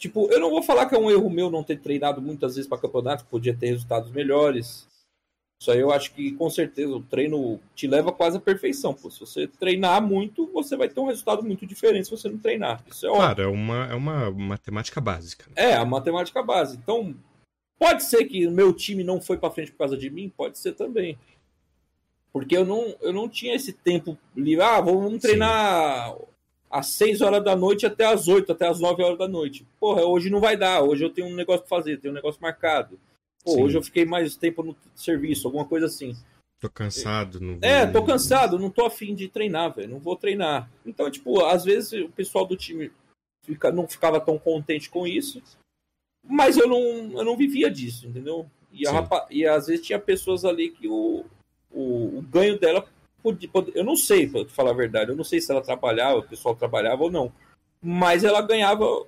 [0.00, 2.66] Tipo, eu não vou falar que é um erro meu não ter treinado muitas vezes
[2.66, 4.88] para campeonato, podia ter resultados melhores.
[5.60, 8.94] Isso aí eu acho que com certeza o treino te leva quase à perfeição.
[8.94, 9.10] Pô.
[9.10, 12.82] Se você treinar muito, você vai ter um resultado muito diferente se você não treinar.
[12.90, 15.44] Isso é claro, é uma, é uma matemática básica.
[15.50, 15.70] Né?
[15.70, 16.80] É, a matemática básica.
[16.82, 17.14] Então,
[17.78, 20.32] pode ser que o meu time não foi para frente por causa de mim?
[20.34, 21.18] Pode ser também.
[22.32, 24.64] Porque eu não, eu não tinha esse tempo livre.
[24.64, 26.29] Ah, vamos treinar Sim.
[26.70, 29.66] Às 6 horas da noite até às 8, até às 9 horas da noite.
[29.80, 30.82] Porra, hoje não vai dar.
[30.82, 32.98] Hoje eu tenho um negócio para fazer, tenho um negócio marcado.
[33.44, 36.14] Pô, hoje eu fiquei mais tempo no serviço, alguma coisa assim.
[36.60, 37.60] Tô cansado, não vou...
[37.62, 39.88] É, tô cansado, não tô afim de treinar, velho.
[39.88, 40.70] Não vou treinar.
[40.84, 42.92] Então, tipo, às vezes o pessoal do time
[43.44, 45.42] fica, não ficava tão contente com isso.
[46.22, 48.46] Mas eu não, eu não vivia disso, entendeu?
[48.70, 51.24] E, a e às vezes tinha pessoas ali que o,
[51.70, 52.86] o, o ganho dela
[53.74, 55.10] Eu não sei, pra falar a verdade.
[55.10, 57.32] Eu não sei se ela trabalhava, o pessoal trabalhava ou não.
[57.82, 59.06] Mas ela ganhava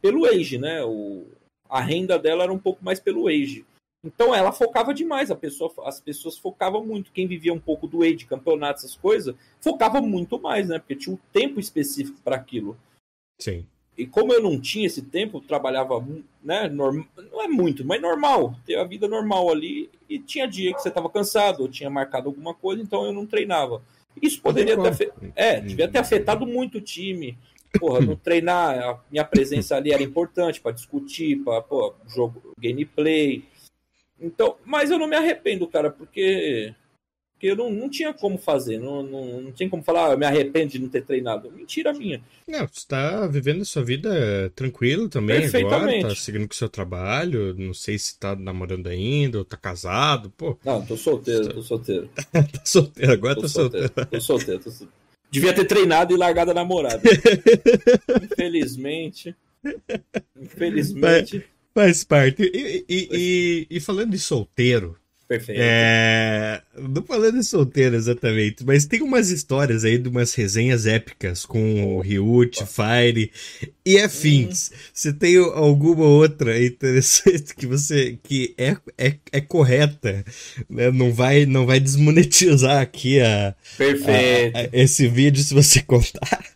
[0.00, 0.84] pelo age, né?
[0.84, 1.26] O,
[1.68, 3.64] a renda dela era um pouco mais pelo age.
[4.04, 7.10] Então ela focava demais, pessoa, as pessoas focavam muito.
[7.10, 10.78] Quem vivia um pouco do age, campeonato, essas coisas, focava muito mais, né?
[10.78, 12.78] Porque tinha um tempo específico para aquilo.
[13.40, 13.66] Sim.
[13.96, 16.04] E como eu não tinha esse tempo, trabalhava,
[16.42, 17.02] né, norm...
[17.32, 20.88] não é muito, mas normal, ter a vida normal ali, e tinha dia que você
[20.88, 23.82] estava cansado, ou tinha marcado alguma coisa, então eu não treinava.
[24.20, 27.38] Isso poderia ter, é, devia ter afetado muito o time,
[27.78, 31.62] porra, no treinar, a minha presença ali era importante para discutir, para
[32.06, 33.44] jogo, gameplay.
[34.20, 36.74] Então, mas eu não me arrependo, cara, porque,
[37.36, 40.18] porque eu não, não tinha como fazer, não, não, não tinha como falar, ah, eu
[40.18, 41.52] me arrependo de não ter treinado.
[41.52, 42.18] Mentira minha.
[42.48, 46.68] Não, você tá vivendo a sua vida tranquilo também agora, tá seguindo com o seu
[46.68, 50.58] trabalho, não sei se tá namorando ainda, ou tá casado, pô.
[50.64, 52.08] Não, tô solteiro, tô solteiro.
[52.32, 53.86] tá solteiro, agora tô tá solteiro.
[53.86, 54.10] solteiro.
[54.10, 54.92] Tô solteiro, tô solteiro.
[55.30, 57.02] Devia ter treinado e largado a namorada.
[58.32, 59.36] Infelizmente.
[60.40, 61.44] Infelizmente.
[61.74, 62.42] Faz parte.
[62.42, 64.96] E, e, e, e, falando de solteiro.
[65.28, 65.60] Perfeito.
[65.60, 66.62] É...
[66.78, 71.96] Não falando de solteiro exatamente, mas tem umas histórias aí de umas resenhas épicas com
[71.96, 73.32] o Ryut, Fire
[73.84, 74.70] e afins.
[74.70, 74.76] Hum.
[74.92, 80.24] Você tem alguma outra interessante que você que é, é, é correta,
[80.70, 80.92] né?
[80.92, 84.56] Não vai não vai desmonetizar aqui a, Perfeito.
[84.56, 86.54] A, a, esse vídeo se você contar.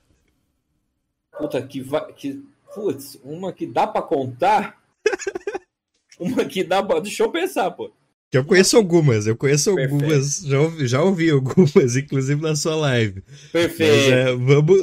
[1.36, 2.40] Puta que vai que
[2.72, 4.80] putz, uma que dá para contar?
[6.20, 7.00] uma que dá pra...
[7.00, 7.90] Deixa eu pensar, pô.
[8.30, 10.04] Que eu conheço algumas, eu conheço Perfeito.
[10.04, 13.22] algumas, já ouvi, já ouvi algumas, inclusive na sua live.
[13.50, 13.92] Perfeito.
[13.92, 14.80] Mas, é, vamos.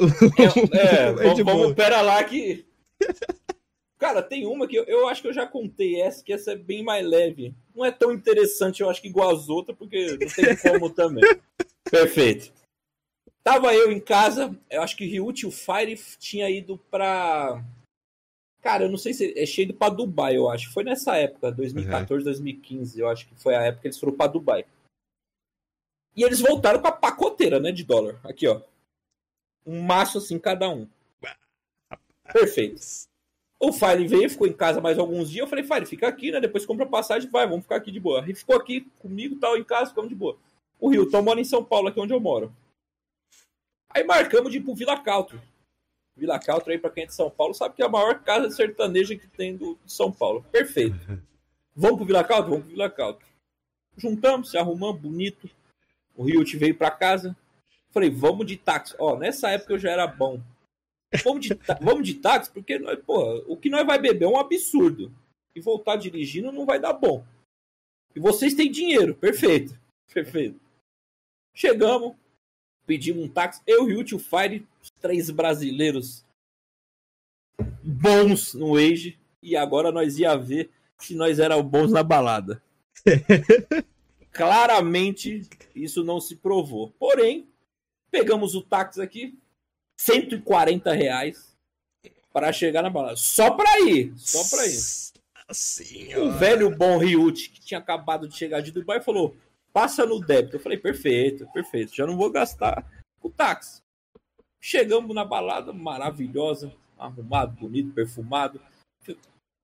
[0.72, 2.66] É, é vamos, vamos, pera lá que.
[3.98, 6.56] Cara, tem uma que eu, eu, acho que eu já contei essa, que essa é
[6.56, 7.52] bem mais leve.
[7.74, 11.24] Não é tão interessante, eu acho que igual as outras, porque não tem como também.
[11.90, 12.52] Perfeito.
[13.42, 17.64] Tava eu em casa, eu acho que e o Fire tinha ido pra
[18.60, 20.72] Cara, eu não sei se é cheio para Dubai, eu acho.
[20.72, 22.24] Foi nessa época, 2014, uhum.
[22.24, 24.64] 2015, eu acho que foi a época que eles foram para Dubai.
[26.16, 28.18] E eles voltaram com a pacoteira, né, de dólar.
[28.24, 28.60] Aqui, ó.
[29.64, 30.88] Um maço assim cada um.
[32.32, 32.80] Perfeito.
[33.60, 35.44] O Fire veio, ficou em casa mais alguns dias.
[35.44, 36.40] Eu falei, Fire, fica aqui, né?
[36.40, 38.20] Depois compra passagem, vai, vamos ficar aqui de boa.
[38.20, 40.36] Ele ficou aqui comigo, tal, em casa, ficamos de boa.
[40.78, 42.54] O Hilton mora em São Paulo, aqui onde eu moro.
[43.90, 45.40] Aí marcamos de ir pro Vila Country.
[46.18, 48.50] Vila Country aí, pra quem é de São Paulo, sabe que é a maior casa
[48.50, 50.44] sertaneja que tem do, de São Paulo.
[50.50, 50.96] Perfeito.
[51.74, 52.50] Vamos pro Vila Country?
[52.50, 53.26] Vamos pro Vila Country.
[53.96, 55.48] Juntamos, se arrumamos, bonito.
[56.16, 57.36] O Hilt veio pra casa.
[57.90, 58.94] Falei, vamos de táxi.
[58.98, 60.40] Ó, nessa época eu já era bom.
[61.24, 64.38] Vamos de, vamos de táxi, porque nós, porra, o que nós vai beber é um
[64.38, 65.12] absurdo.
[65.54, 67.24] E voltar dirigindo não vai dar bom.
[68.14, 69.78] E vocês têm dinheiro, perfeito.
[70.12, 70.60] Perfeito.
[71.54, 72.16] Chegamos,
[72.88, 73.60] pedimos um táxi.
[73.66, 76.24] Eu e o Tio Fire, os três brasileiros
[77.84, 79.18] bons no Age.
[79.42, 82.62] E agora nós ia ver se nós éramos bons na balada.
[84.32, 86.90] Claramente, isso não se provou.
[86.98, 87.46] Porém,
[88.10, 89.38] pegamos o táxi aqui,
[90.00, 91.56] 140 reais
[92.32, 93.16] para chegar na balada.
[93.16, 94.78] Só para ir, só para ir.
[95.50, 96.24] Senhora.
[96.24, 99.36] O velho bom Ryut, que tinha acabado de chegar de Dubai, falou:
[99.78, 100.56] passa no débito.
[100.56, 102.84] Eu falei: perfeito, perfeito, já não vou gastar
[103.22, 103.80] o táxi.
[104.60, 108.60] Chegamos na balada maravilhosa, arrumado, bonito, perfumado.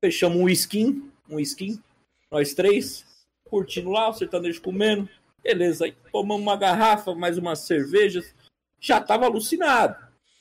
[0.00, 1.82] Fechamos um skin, um skin,
[2.30, 3.04] nós três,
[3.44, 5.08] curtindo lá, o sertanejo comendo.
[5.42, 8.32] Beleza, aí tomamos uma garrafa, mais umas cervejas.
[8.80, 9.96] Já tava alucinado.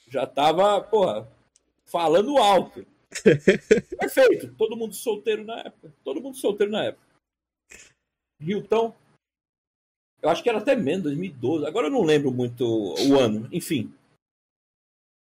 [0.08, 1.28] Já tava, porra,
[1.86, 2.86] falando alto.
[4.00, 4.54] Perfeito.
[4.56, 5.94] Todo mundo solteiro na época.
[6.04, 7.08] Todo mundo solteiro na época.
[8.40, 8.94] Milton.
[10.24, 11.66] Eu acho que era até menos, 2012.
[11.66, 13.50] Agora eu não lembro muito o ano.
[13.52, 13.94] Enfim.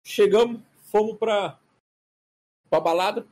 [0.04, 0.60] Chegamos,
[0.90, 1.58] fomos pra,
[2.68, 3.26] pra balada.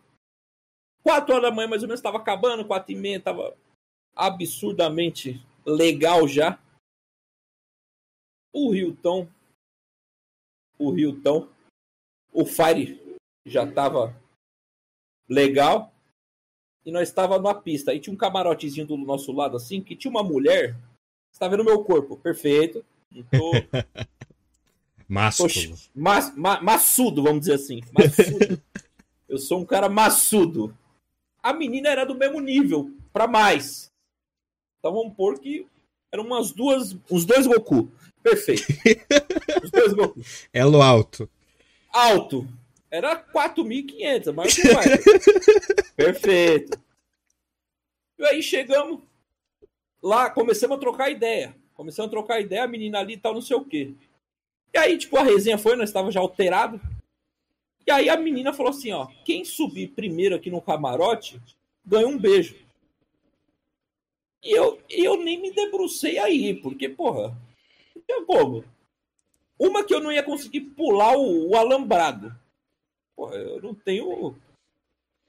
[1.02, 2.66] Quatro horas da manhã, mais ou menos, estava acabando.
[2.66, 3.54] Quatro e meia, tava
[4.16, 6.59] absurdamente legal já.
[8.50, 9.28] O Hilton.
[10.78, 11.50] O Hilton.
[12.33, 14.18] O Fire já tava
[15.28, 15.92] legal.
[16.83, 17.90] E nós estava numa pista.
[17.90, 20.74] Aí tinha um camarotezinho do nosso lado, assim, que tinha uma mulher.
[21.38, 22.16] Você tá vendo meu corpo?
[22.16, 22.85] Perfeito.
[23.12, 23.53] Não tô.
[25.07, 25.48] Másculo.
[25.48, 27.81] tô mas, ma, maçudo, vamos dizer assim.
[27.92, 28.61] Maçudo.
[29.29, 30.77] Eu sou um cara maçudo.
[31.40, 33.88] A menina era do mesmo nível, para mais.
[34.81, 35.64] Então vamos pôr que
[36.11, 37.88] eram umas duas, uns dois Goku.
[38.20, 38.66] Perfeito.
[39.62, 40.20] Os dois Goku.
[40.53, 41.31] Elo alto.
[41.88, 42.48] Alto.
[42.90, 45.05] Era 4.500, mais que mais.
[45.94, 46.83] Perfeito.
[48.18, 49.03] E aí chegamos
[50.03, 51.55] lá, começamos a trocar ideia.
[51.75, 53.95] Começamos a trocar ideia, a menina ali e tal, não sei o quê.
[54.75, 56.81] E aí, tipo, a resenha foi, nós estávamos já alterado.
[57.87, 61.41] E aí a menina falou assim, ó, quem subir primeiro aqui no camarote,
[61.85, 62.57] ganha um beijo.
[64.43, 67.37] E eu, eu nem me debrucei aí, porque, porra,
[67.95, 68.65] não tinha como.
[69.59, 72.35] Uma que eu não ia conseguir pular o, o alambrado.
[73.17, 74.37] Porra, eu não tenho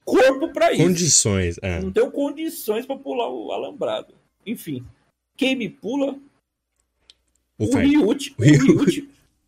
[0.03, 0.83] corpo para isso.
[0.83, 1.79] Condições, é.
[1.79, 4.18] Não tenho condições para pular o alambrado.
[4.49, 4.85] Enfim,
[5.37, 6.19] quem me pula?
[7.57, 7.65] O,
[8.35, 8.35] O.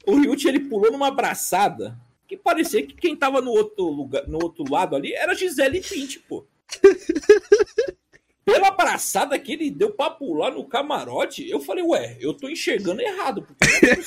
[0.06, 4.28] O Ryut, o ele pulou numa abraçada que parecia que quem tava no outro, lugar,
[4.28, 6.46] no outro lado ali era Gisele Pint, pô.
[8.46, 13.02] Pela abraçada que ele deu pra pular no camarote, eu falei, ué, eu tô enxergando
[13.02, 13.44] errado.
[13.44, 13.98] Porque é.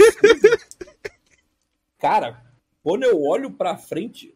[1.98, 2.42] Cara,
[2.82, 4.34] quando eu olho pra frente,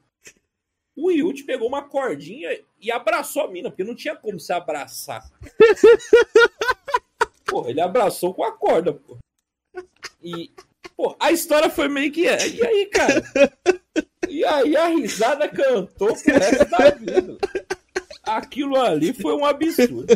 [0.94, 5.28] o Yut pegou uma cordinha e abraçou a mina, porque não tinha como se abraçar.
[7.46, 9.16] Porra, ele abraçou com a corda, pô.
[10.22, 10.50] E,
[10.96, 12.46] pô, a história foi meio que é.
[12.46, 13.22] E aí, cara?
[14.28, 17.38] E aí a risada cantou pro resto da vida.
[18.22, 20.06] Aquilo ali foi um absurdo.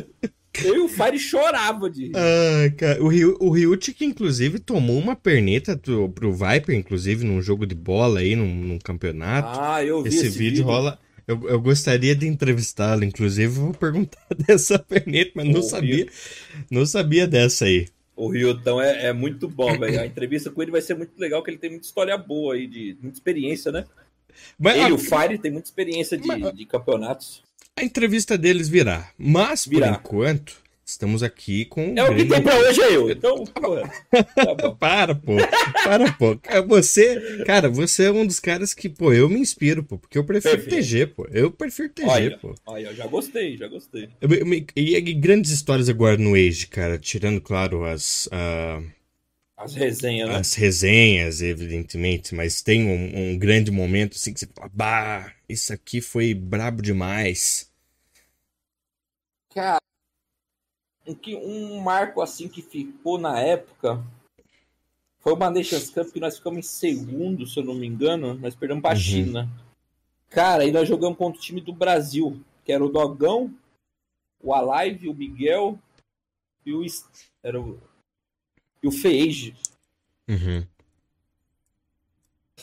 [0.63, 2.13] Eu e o Fire chorava de rir.
[2.15, 7.25] Ah, cara, o, Ryu, o Ryuchi que inclusive tomou uma perneta do, pro Viper, inclusive,
[7.25, 9.59] num jogo de bola aí, num, num campeonato.
[9.59, 10.99] Ah, eu vi esse, esse, vídeo, rola.
[11.27, 16.07] Eu, eu gostaria de entrevistá-lo, inclusive, vou perguntar dessa perneta, mas não Ô, sabia.
[16.71, 17.89] Não sabia dessa aí.
[18.15, 20.01] O Ryutão é, é muito bom, velho.
[20.01, 22.67] A entrevista com ele vai ser muito legal, que ele tem muita história boa aí,
[22.67, 23.85] de muita experiência, né?
[24.59, 27.43] Mas Ele, a, o Fire, tem muita experiência de, Mas- de campeonatos.
[27.79, 29.11] a entrevista deles virá.
[29.17, 29.99] Mas, por Virá.
[30.01, 30.57] enquanto,
[30.93, 31.95] estamos aqui com.
[31.97, 33.11] É o que tem pra hoje é eu.
[33.11, 34.73] Então, pô, tá.
[34.79, 35.37] Para, pô.
[35.85, 36.37] Para, pô.
[36.39, 39.99] Cara, Você, cara, você é um dos caras que, pô, eu me inspiro, pô.
[39.99, 40.83] Porque eu prefiro Perfeito.
[40.85, 41.27] TG, pô.
[41.31, 42.55] Eu prefiro TG, Olha, pô.
[42.67, 44.09] olha, eu já gostei, já gostei.
[44.21, 44.47] Eu- eu
[44.77, 46.99] E, e grandes histórias agora no Age, cara.
[46.99, 48.83] Tirando, claro, as, ah,
[49.57, 50.37] As resenhas, né?
[50.37, 52.35] as resenhas, evidentemente.
[52.35, 56.83] Mas tem um, um grande momento, assim, que você fala, bah, isso aqui foi brabo
[56.83, 57.71] demais.
[59.55, 59.81] Cara, um,
[61.21, 64.03] que, um marco assim que ficou na época
[65.21, 68.35] foi uma Nations Cup que nós ficamos em segundo, se eu não me engano.
[68.35, 68.97] Nós perdemos pra Uhum.
[68.97, 69.49] China.
[70.29, 73.53] Cara, aí nós jogamos contra o time do Brasil, que era o Dogão,
[74.43, 75.79] o Alive, o Miguel
[76.67, 76.85] e o.
[77.43, 77.79] Era o,
[78.83, 79.55] e o Feige.
[80.29, 80.67] Uhum.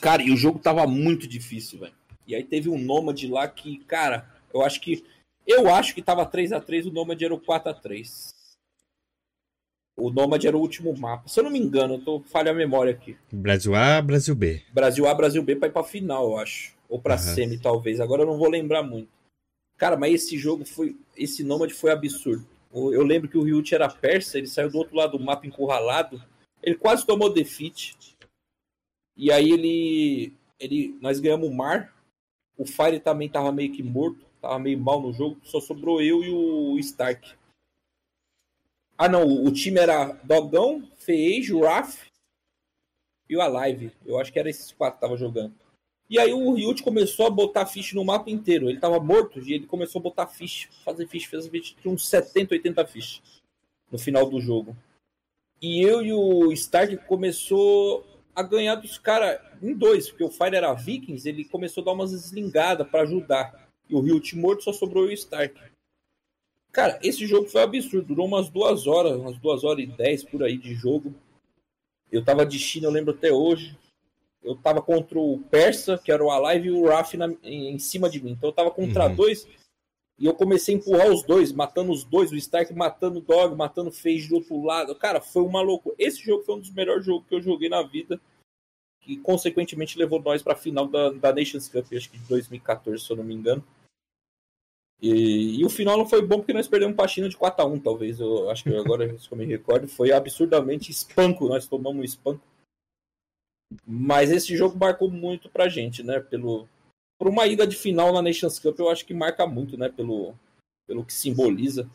[0.00, 1.94] Cara, e o jogo tava muito difícil, velho.
[2.26, 5.04] E aí teve um Nomad lá que, cara, eu acho que.
[5.46, 8.34] Eu acho que tava 3 a 3 o Nomad era o 4 a 3
[9.96, 11.28] O Nomad era o último mapa.
[11.28, 13.16] Se eu não me engano, eu tô falha a memória aqui.
[13.32, 14.62] Brasil A, Brasil B.
[14.72, 16.74] Brasil A, Brasil B pra ir pra final, eu acho.
[16.88, 17.20] Ou pra uhum.
[17.20, 18.00] semi, talvez.
[18.00, 19.08] Agora eu não vou lembrar muito.
[19.76, 20.96] Cara, mas esse jogo foi.
[21.16, 22.46] Esse Nomad foi absurdo.
[22.72, 26.22] Eu lembro que o Ryut era persa, ele saiu do outro lado do mapa encurralado.
[26.62, 27.96] Ele quase tomou defeat.
[29.16, 30.32] E aí ele.
[30.58, 31.94] ele nós ganhamos o mar.
[32.56, 34.29] O Fire também tava meio que morto.
[34.40, 35.38] Tava meio mal no jogo.
[35.44, 37.34] Só sobrou eu e o Stark.
[38.96, 42.10] Ah não, o time era Dogão, Feige, Raf
[43.28, 43.92] e o Alive.
[44.04, 45.54] Eu acho que era esses quatro que tava jogando.
[46.10, 48.68] E aí o Ryut começou a botar fish no mapa inteiro.
[48.68, 52.54] Ele tava morto e ele começou a botar fish, fazer fish, fez tinha uns 70,
[52.54, 53.22] 80 fish
[53.90, 54.76] no final do jogo.
[55.62, 60.56] E eu e o Stark começou a ganhar dos caras em dois, porque o Fire
[60.56, 63.69] era Vikings, ele começou a dar umas eslingadas para ajudar.
[63.90, 65.54] E o Ryut morto só sobrou o Stark.
[66.72, 70.42] Cara, esse jogo foi absurdo, durou umas duas horas, umas duas horas e dez por
[70.42, 71.12] aí de jogo.
[72.10, 73.76] Eu tava de China, eu lembro até hoje
[74.42, 77.78] eu tava contra o Persa, que era o Alive, e o Raf na, em, em,
[77.78, 78.32] cima de mim.
[78.32, 79.14] Então eu tava contra uhum.
[79.14, 79.46] dois
[80.18, 83.54] e eu comecei a empurrar os dois, matando os dois, o Stark matando o Dog,
[83.54, 84.94] matando o Phage do outro lado.
[84.94, 85.94] Cara, foi uma loucura.
[85.98, 88.20] Esse jogo foi um dos melhores jogos que eu joguei na vida.
[89.02, 93.10] Que consequentemente levou nós pra final da, da Nations Cup, acho que de 2014, se
[93.10, 93.64] eu não me engano.
[95.02, 98.20] E, e, o final não foi bom porque nós perdemos pra China de 4x1, talvez.
[98.20, 101.48] Eu acho que agora, se eu me recordo, foi absurdamente espanco.
[101.48, 102.42] Nós tomamos um espanco.
[103.86, 106.20] Mas esse jogo marcou muito pra gente, né?
[106.20, 106.68] Pelo,
[107.18, 109.88] por uma ida de final na Nations Cup, eu acho que marca muito, né?
[109.88, 110.34] Pelo,
[110.86, 111.88] pelo que simboliza.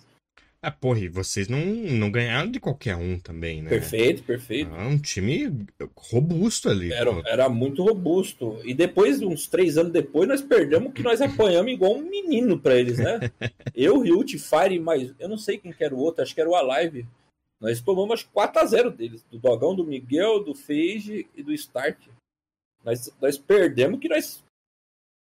[0.66, 3.70] Ah, porra, e vocês não, não ganharam de qualquer um também, né?
[3.70, 4.74] Perfeito, perfeito.
[4.74, 6.92] Ah, um time robusto ali.
[6.92, 8.60] Era, era muito robusto.
[8.64, 12.76] E depois, uns três anos depois, nós perdemos que nós apanhamos igual um menino pra
[12.76, 13.32] eles, né?
[13.76, 16.50] eu, Ryut, Fire, mas eu não sei quem que era o outro, acho que era
[16.50, 17.06] o Alive.
[17.62, 22.10] Nós tomamos 4 a 0 deles, do Dogão, do Miguel, do Feige e do Stark.
[22.84, 24.44] Nós, nós perdemos que nós.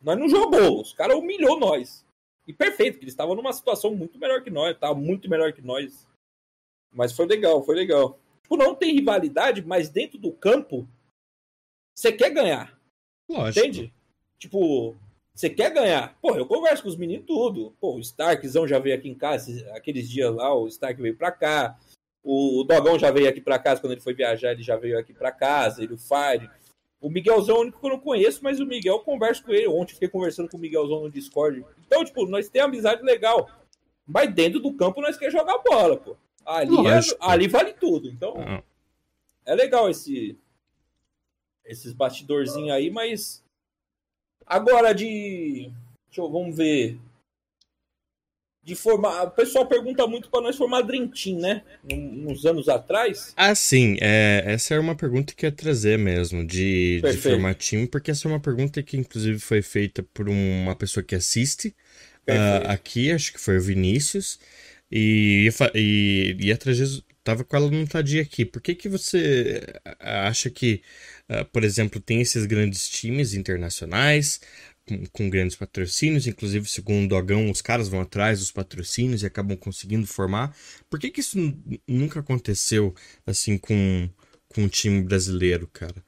[0.03, 2.05] Nós não jogou, os caras humilhou nós.
[2.51, 5.63] E perfeito, que eles estavam numa situação muito melhor que nós, tava muito melhor que
[5.63, 6.05] nós.
[6.91, 8.19] Mas foi legal, foi legal.
[8.43, 10.89] Tipo, não tem rivalidade, mas dentro do campo,
[11.95, 12.77] você quer ganhar.
[13.29, 13.65] Lógico.
[13.65, 13.95] Entende?
[14.37, 14.97] Tipo,
[15.33, 16.19] você quer ganhar.
[16.21, 17.73] Pô, eu converso com os meninos tudo.
[17.81, 21.31] Pô, o Starkzão já veio aqui em casa, aqueles dias lá, o Stark veio pra
[21.31, 21.79] cá.
[22.21, 25.15] O, Dogão já veio aqui para casa, quando ele foi viajar, ele já veio aqui
[25.15, 26.51] para casa, ele, o Fire.
[27.01, 29.53] O Miguelzão é o único que eu não conheço, mas o Miguel eu converso com
[29.53, 29.69] ele.
[29.69, 31.65] Ontem fiquei conversando com o Miguelzão no Discord.
[31.87, 33.49] Então, tipo, nós temos amizade legal.
[34.07, 36.17] Mas dentro do campo nós queremos jogar bola, pô.
[36.45, 38.09] Ali, é, ali vale tudo.
[38.09, 38.63] Então, ah.
[39.47, 40.39] é legal esse
[41.65, 43.45] esses bastidorzinhos aí, mas
[44.45, 45.71] agora de
[46.09, 46.99] deixa eu, vamos ver
[48.63, 49.25] de formar.
[49.25, 51.63] O pessoal pergunta muito para nós formar Dream Team, né?
[51.93, 53.33] Uns anos atrás.
[53.37, 53.97] Ah, sim.
[54.01, 58.29] É, essa era uma pergunta que ia trazer mesmo, de, de formar time, porque essa
[58.29, 61.75] é uma pergunta que, inclusive, foi feita por uma pessoa que assiste
[62.29, 64.39] uh, aqui, acho que foi o Vinícius,
[64.91, 67.03] e, e, e trazer.
[67.23, 68.47] Tava com ela no dia aqui.
[68.47, 69.63] Por que, que você
[70.01, 70.83] acha que,
[71.31, 74.41] uh, por exemplo, tem esses grandes times internacionais?
[74.91, 79.27] Com, com, grandes patrocínios, inclusive, segundo o Dogão, os caras vão atrás dos patrocínios e
[79.27, 80.57] acabam conseguindo formar.
[80.89, 81.39] Por que, que isso
[81.87, 84.09] nunca aconteceu assim com,
[84.49, 86.05] com o time brasileiro, cara?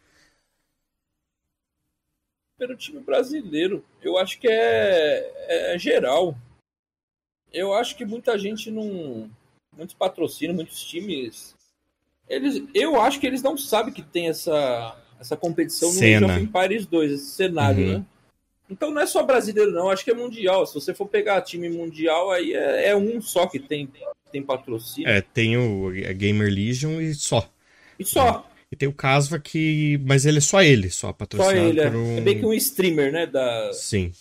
[2.58, 6.36] Pelo time brasileiro, eu acho que é, é geral.
[7.52, 9.30] Eu acho que muita gente não.
[9.76, 11.54] Muitos patrocínios, muitos times.
[12.28, 16.20] Eles, eu acho que eles não sabem que tem essa, essa competição Cena.
[16.20, 17.98] no Age of Empires 2, esse cenário, uhum.
[17.98, 18.06] né?
[18.70, 20.66] Então não é só brasileiro, não, acho que é mundial.
[20.66, 23.88] Se você for pegar time mundial, aí é, é um só que tem,
[24.30, 25.08] tem patrocínio.
[25.08, 27.48] É, tem o a Gamer Legion e só.
[27.98, 28.46] E só.
[28.48, 28.52] É.
[28.72, 30.00] E tem o Casva que.
[30.06, 31.58] Mas ele é só ele, só patrocinado.
[31.58, 31.90] Só ele, é.
[31.90, 32.16] Um...
[32.16, 33.26] é bem que um streamer, né?
[33.26, 33.70] Da...
[33.74, 34.12] Sim.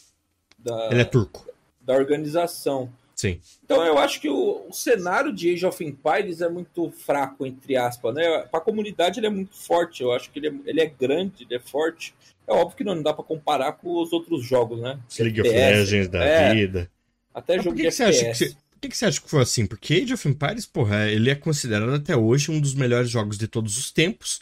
[0.60, 0.90] Da...
[0.92, 1.48] Ele é turco.
[1.80, 2.92] Da organização.
[3.22, 3.40] Sim.
[3.64, 7.78] Então eu acho que o, o, cenário de Age of Empires é muito fraco, entre
[7.78, 8.24] aspas, né?
[8.50, 10.02] Para a comunidade ele é muito forte.
[10.02, 12.16] Eu acho que ele é, ele é grande, ele é forte.
[12.48, 14.98] É óbvio que não dá para comparar com os outros jogos, né?
[15.20, 16.90] League of Legends da é, vida.
[17.32, 18.18] Até Mas jogo que de que FPS.
[18.18, 19.68] Você acha que por que, que você acha que foi assim?
[19.68, 23.48] Porque Age of Empires, porra, ele é considerado até hoje um dos melhores jogos de
[23.48, 24.42] todos os tempos.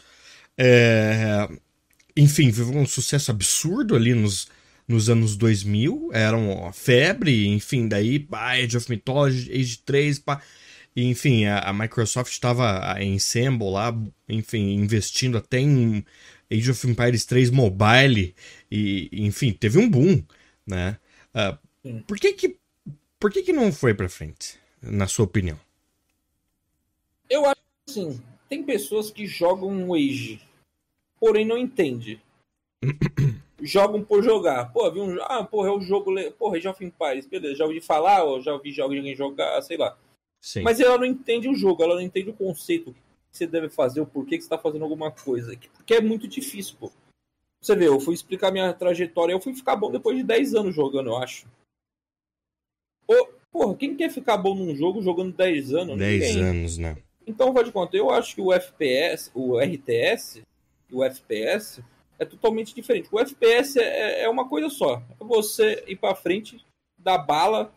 [0.58, 1.50] É...
[2.16, 4.48] Enfim, vive um sucesso absurdo ali nos,
[4.90, 10.42] nos anos 2000, eram a febre, enfim, daí, pá, Age of Mythology, Age 3, pá.
[10.96, 13.96] Enfim, a, a Microsoft estava em Ensemble lá,
[14.28, 16.04] enfim, investindo até em
[16.52, 18.34] Age of Empires 3 Mobile,
[18.72, 20.24] e, enfim, teve um boom,
[20.66, 20.98] né?
[21.36, 22.58] Uh, por que que,
[23.20, 25.60] por que que não foi pra frente, na sua opinião?
[27.30, 28.20] Eu acho assim,
[28.50, 30.42] tem pessoas que jogam Age,
[31.20, 32.20] porém não entende.
[33.62, 34.72] jogam por jogar.
[34.72, 35.22] Pô, vi um.
[35.24, 36.14] Ah, porra, é o jogo.
[36.34, 37.56] Porra, Age of Empires, beleza.
[37.56, 39.98] Já ouvi falar, ou já ouvi alguém jogar, sei lá.
[40.42, 40.62] Sim.
[40.62, 42.92] Mas ela não entende o jogo, ela não entende o conceito.
[42.92, 45.56] O que você deve fazer, o porquê que você está fazendo alguma coisa.
[45.74, 46.92] Porque é muito difícil, pô.
[47.62, 50.74] Você vê, eu fui explicar minha trajetória, eu fui ficar bom depois de 10 anos
[50.74, 51.46] jogando, eu acho.
[53.06, 55.98] Pô, porra, quem quer ficar bom num jogo jogando 10 anos?
[55.98, 56.44] 10 Ninguém.
[56.44, 56.98] anos, né?
[57.28, 60.42] Então, faz de conta, eu acho que o FPS, o RTS,
[60.92, 61.84] o FPS,
[62.20, 63.08] é totalmente diferente.
[63.12, 65.02] O FPS é, é uma coisa só.
[65.20, 66.64] É você ir para frente,
[66.98, 67.74] dar bala,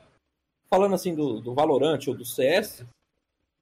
[0.68, 2.84] falando assim do, do Valorant ou do CS,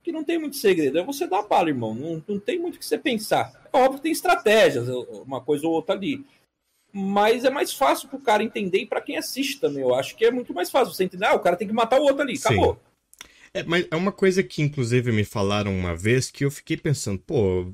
[0.02, 0.98] que não tem muito segredo.
[0.98, 1.94] É você dar bala, irmão.
[1.94, 3.68] Não, não tem muito o que você pensar.
[3.70, 6.24] É óbvio que tem estratégias, uma coisa ou outra ali.
[6.92, 9.82] Mas é mais fácil pro cara entender e para quem assiste também.
[9.82, 11.26] Eu acho que é muito mais fácil você entender.
[11.26, 12.36] Ah, o cara tem que matar o outro ali.
[12.36, 12.74] Acabou.
[12.74, 12.80] Sim.
[13.52, 17.18] É, mas é uma coisa que, inclusive, me falaram uma vez que eu fiquei pensando,
[17.18, 17.66] pô,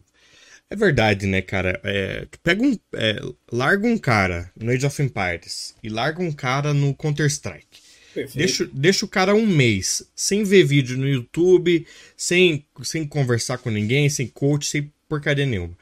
[0.71, 1.81] é verdade, né, cara?
[1.85, 2.77] É, pega um.
[2.95, 3.21] É,
[3.53, 7.87] larga um cara no Age of Empires e larga um cara no Counter-Strike.
[8.35, 11.87] Deixa, deixa o cara um mês sem ver vídeo no YouTube,
[12.17, 15.77] sem, sem conversar com ninguém, sem coach, sem porcaria nenhuma.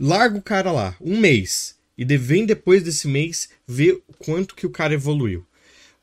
[0.00, 1.78] Larga o cara lá, um mês.
[1.96, 5.46] E vem depois desse mês ver quanto que o cara evoluiu.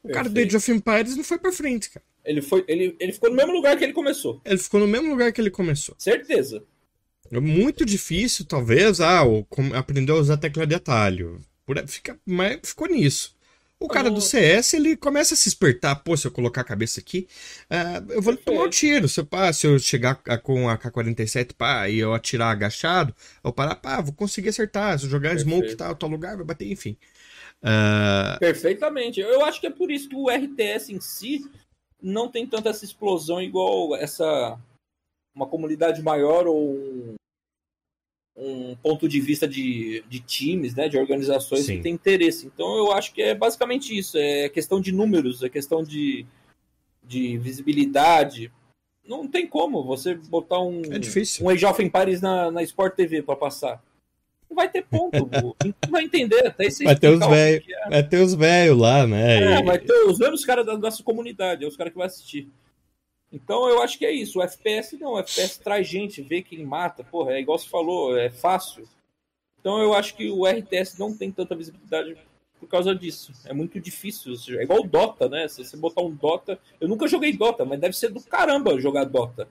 [0.03, 0.13] O Perfeito.
[0.13, 2.05] cara do Age of Empires não foi pra frente, cara.
[2.23, 4.39] Ele, foi, ele, ele ficou no mesmo lugar que ele começou.
[4.45, 5.95] Ele ficou no mesmo lugar que ele começou.
[5.97, 6.63] Certeza.
[7.32, 9.21] É muito difícil, talvez, ah,
[9.73, 11.39] aprender a usar a tecla de atalho.
[11.88, 13.34] Fica, mas ficou nisso.
[13.82, 15.95] O cara do CS, ele começa a se espertar.
[15.95, 17.27] Pô, se eu colocar a cabeça aqui,
[17.71, 19.09] uh, eu vou tomar um tiro.
[19.09, 23.51] Se eu, pá, se eu chegar com a K-47 pá, e eu atirar agachado, eu
[23.51, 24.99] parar, pá, vou conseguir acertar.
[24.99, 25.49] Se eu jogar Perfeito.
[25.49, 26.95] smoke tal, tal lugar, vai bater, enfim.
[27.63, 28.38] Uh...
[28.39, 29.19] Perfeitamente.
[29.19, 31.49] Eu acho que é por isso que o RTS em si
[31.99, 34.59] não tem tanta essa explosão igual essa
[35.34, 37.15] uma comunidade maior ou um,
[38.36, 41.77] um ponto de vista de, de times, né, de organizações Sim.
[41.77, 42.47] que tem interesse.
[42.47, 46.25] Então eu acho que é basicamente isso, é questão de números, é questão de,
[47.03, 48.51] de visibilidade.
[49.07, 51.45] Não tem como você botar um, é difícil.
[51.45, 53.82] um Age of Empires na, na Sport TV para passar
[54.51, 55.29] não vai ter ponto.
[55.32, 56.45] não vai entender.
[56.45, 57.21] Até vai ter os.
[57.21, 57.61] É.
[57.89, 59.55] Vai ter os velhos lá, né?
[59.55, 59.63] É, e...
[59.63, 62.49] vai ter os mesmos caras da nossa comunidade, é os caras que vão assistir.
[63.32, 64.39] Então eu acho que é isso.
[64.39, 67.69] O FPS não, o FPS traz gente, vê que ele mata, porra, é igual você
[67.69, 68.88] falou, é fácil.
[69.59, 72.17] Então eu acho que o RTS não tem tanta visibilidade
[72.59, 73.32] por causa disso.
[73.45, 74.34] É muito difícil.
[74.59, 75.47] É igual o Dota, né?
[75.47, 76.59] Se você botar um Dota.
[76.79, 79.47] Eu nunca joguei Dota, mas deve ser do caramba jogar Dota.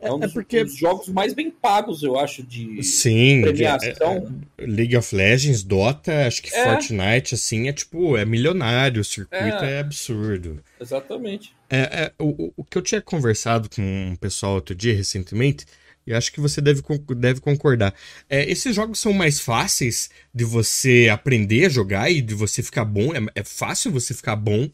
[0.00, 0.64] É um é dos, porque...
[0.64, 4.32] dos, jogos mais bem pagos, eu acho, de Sim, premiação.
[4.56, 6.64] É, é, League of Legends, Dota, acho que é.
[6.64, 10.62] Fortnite, assim, é tipo, é milionário, o circuito é, é absurdo.
[10.80, 11.54] Exatamente.
[11.68, 15.66] É, o, o que eu tinha conversado com um pessoal outro dia, recentemente,
[16.06, 16.82] e acho que você deve,
[17.16, 17.94] deve concordar.
[18.28, 22.84] É, esses jogos são mais fáceis de você aprender a jogar e de você ficar
[22.84, 23.14] bom.
[23.14, 24.68] É, é fácil você ficar bom,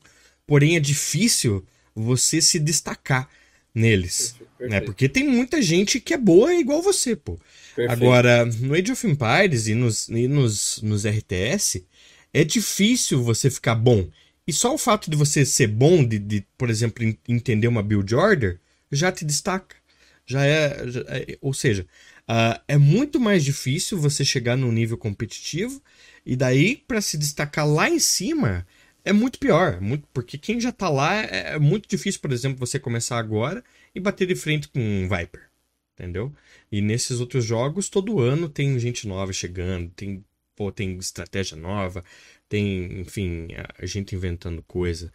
[0.47, 3.29] porém é difícil você se destacar
[3.75, 4.36] neles.
[4.59, 4.71] Perfeito.
[4.71, 4.81] Né?
[4.81, 7.39] Porque tem muita gente que é boa igual você, pô.
[7.75, 7.91] Perfeito.
[7.91, 11.85] Agora, no Age of Empires e nos, e nos, nos RTS,
[12.33, 14.09] é difícil você ficar bom.
[14.47, 18.15] E só o fato de você ser bom, de, de por exemplo, entender uma build
[18.15, 19.77] order, já te destaca.
[20.25, 20.89] Já é.
[20.89, 21.87] Já é ou seja,
[22.29, 25.83] uh, é muito mais difícil você chegar num nível competitivo.
[26.25, 28.67] E daí, para se destacar lá em cima,
[29.05, 32.59] é muito pior, muito, porque quem já tá lá é, é muito difícil, por exemplo,
[32.59, 33.63] você começar agora
[33.97, 35.49] e bater de frente com um Viper,
[35.95, 36.31] entendeu?
[36.71, 40.23] E nesses outros jogos, todo ano tem gente nova chegando, tem,
[40.55, 42.05] pô, tem estratégia nova,
[42.47, 45.11] tem, enfim, a gente inventando coisa.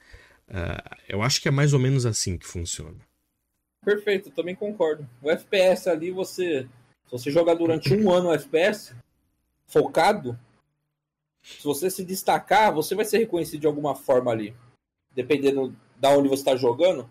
[0.49, 2.97] Uh, eu acho que é mais ou menos assim que funciona.
[3.85, 5.07] Perfeito, também concordo.
[5.21, 6.67] O FPS ali, você.
[7.05, 8.95] Se você jogar durante um ano o FPS,
[9.67, 10.39] focado,
[11.43, 14.55] se você se destacar, você vai ser reconhecido de alguma forma ali.
[15.13, 17.07] Dependendo da onde você está jogando,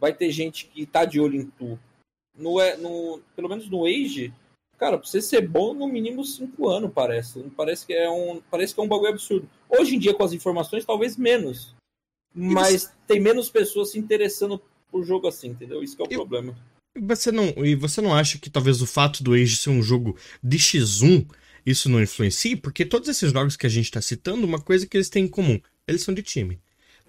[0.00, 1.78] vai ter gente que tá de olho em tu.
[2.36, 4.32] No, no, pelo menos no Age,
[4.78, 7.40] cara, pra você ser bom, no mínimo 5 anos, parece.
[7.56, 9.48] Parece que, é um, parece que é um bagulho absurdo.
[9.68, 11.74] Hoje em dia, com as informações, talvez menos.
[12.34, 12.90] Mas você...
[13.06, 15.82] tem menos pessoas se interessando por jogo assim, entendeu?
[15.82, 16.20] Isso é o Eu...
[16.20, 16.56] problema.
[17.02, 20.16] Você não, e você não acha que talvez o fato do Age ser um jogo
[20.42, 21.24] de X1
[21.64, 24.96] isso não influencia, porque todos esses jogos que a gente está citando, uma coisa que
[24.96, 26.60] eles têm em comum, eles são de time.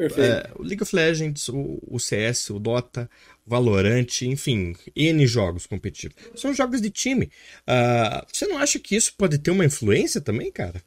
[0.02, 0.48] Perfeito.
[0.48, 3.08] É, o League of Legends, o, o, CS, o Dota,
[3.46, 6.16] o Valorant, enfim, N jogos competitivos.
[6.34, 7.26] São jogos de time.
[7.68, 10.82] Uh, você não acha que isso pode ter uma influência também, cara?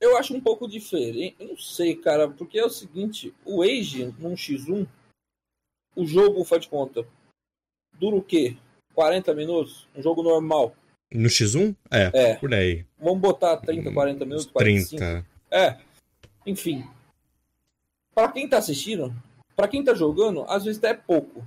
[0.00, 1.34] Eu acho um pouco diferente.
[1.40, 4.86] Eu não sei, cara, porque é o seguinte: o Age num X1,
[5.96, 7.04] o jogo faz de conta.
[7.98, 8.56] Dura o quê?
[8.94, 9.88] 40 minutos?
[9.96, 10.76] Um jogo normal.
[11.12, 11.74] No X1?
[11.90, 12.34] É, é.
[12.36, 12.86] por aí.
[12.96, 14.96] Vamos botar 30, 40 minutos, 45.
[14.98, 15.26] 30.
[15.50, 15.78] É.
[16.46, 16.84] Enfim,
[18.14, 19.14] para quem tá assistindo,
[19.56, 21.46] para quem tá jogando, às vezes é pouco.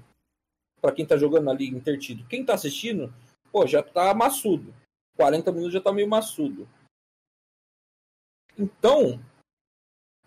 [0.81, 2.25] Para quem tá jogando na liga intertido.
[2.27, 3.13] Quem tá assistindo,
[3.51, 4.73] pô, já tá maçudo.
[5.15, 6.67] 40 minutos já tá meio maçudo.
[8.57, 9.19] Então,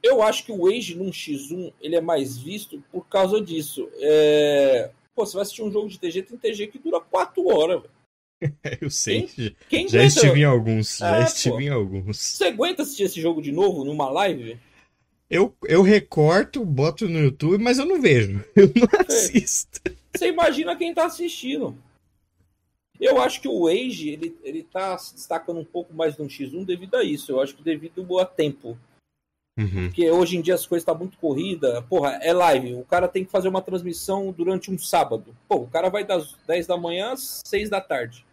[0.03, 3.89] eu acho que o Age num X1 ele é mais visto por causa disso.
[3.97, 4.91] É...
[5.14, 7.99] Pô, você vai assistir um jogo de TG, tem TG que dura 4 horas, velho.
[8.80, 9.26] Eu sei.
[9.26, 10.14] Quem, quem já aguenta...
[10.14, 10.99] estive em alguns.
[10.99, 11.61] Já é, estive pô.
[11.61, 12.18] em alguns.
[12.18, 14.59] Você aguenta assistir esse jogo de novo numa live?
[15.31, 18.43] Eu, eu recorto, boto no YouTube, mas eu não vejo.
[18.57, 19.81] Eu não assisto.
[20.16, 21.76] Você imagina quem tá assistindo.
[22.99, 26.64] Eu acho que o Age, ele, ele tá se destacando um pouco mais no X1
[26.64, 27.31] devido a isso.
[27.31, 28.76] Eu acho que devido a tempo.
[29.57, 29.89] Uhum.
[29.89, 31.83] Porque hoje em dia as coisas estão tá muito corrida.
[31.83, 32.74] Porra, é live.
[32.74, 35.37] O cara tem que fazer uma transmissão durante um sábado.
[35.47, 38.24] Pô, o cara vai das 10 da manhã às 6 da tarde.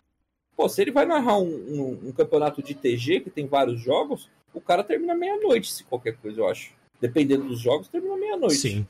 [0.56, 4.30] Pô, se ele vai narrar um, um, um campeonato de TG, que tem vários jogos,
[4.54, 8.56] o cara termina meia-noite, se qualquer coisa, eu acho dependendo dos jogos, termina meia-noite.
[8.56, 8.88] Sim.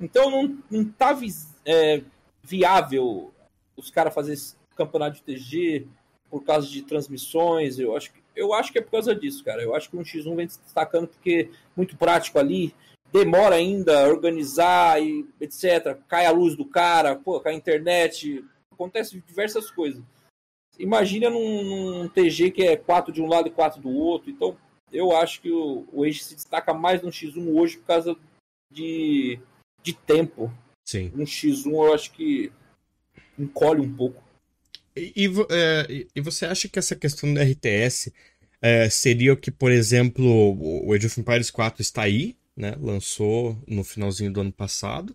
[0.00, 1.18] Então não, não tá
[1.64, 2.02] é,
[2.42, 3.32] viável
[3.76, 5.86] os caras fazer esse campeonato de TG
[6.30, 7.78] por causa de transmissões.
[7.78, 9.62] Eu acho, que, eu acho que é por causa disso, cara.
[9.62, 12.74] Eu acho que um X1 vem se destacando porque é muito prático ali.
[13.12, 15.96] Demora ainda a organizar e etc.
[16.08, 18.44] Cai a luz do cara, pô, cai a internet.
[18.72, 20.02] Acontece diversas coisas.
[20.78, 24.30] Imagina num, num TG que é quatro de um lado e quatro do outro.
[24.30, 24.56] Então,
[24.94, 28.16] eu acho que o, o Age se destaca mais no X1 hoje por causa
[28.70, 29.38] de,
[29.82, 30.52] de tempo.
[30.84, 31.10] Sim.
[31.14, 32.52] No X1 eu acho que
[33.38, 34.22] encolhe um pouco.
[34.96, 38.12] E, e, é, e você acha que essa questão do RTS
[38.62, 42.76] é, seria o que, por exemplo, o Age of Empires 4 está aí, né?
[42.80, 45.10] Lançou no finalzinho do ano passado,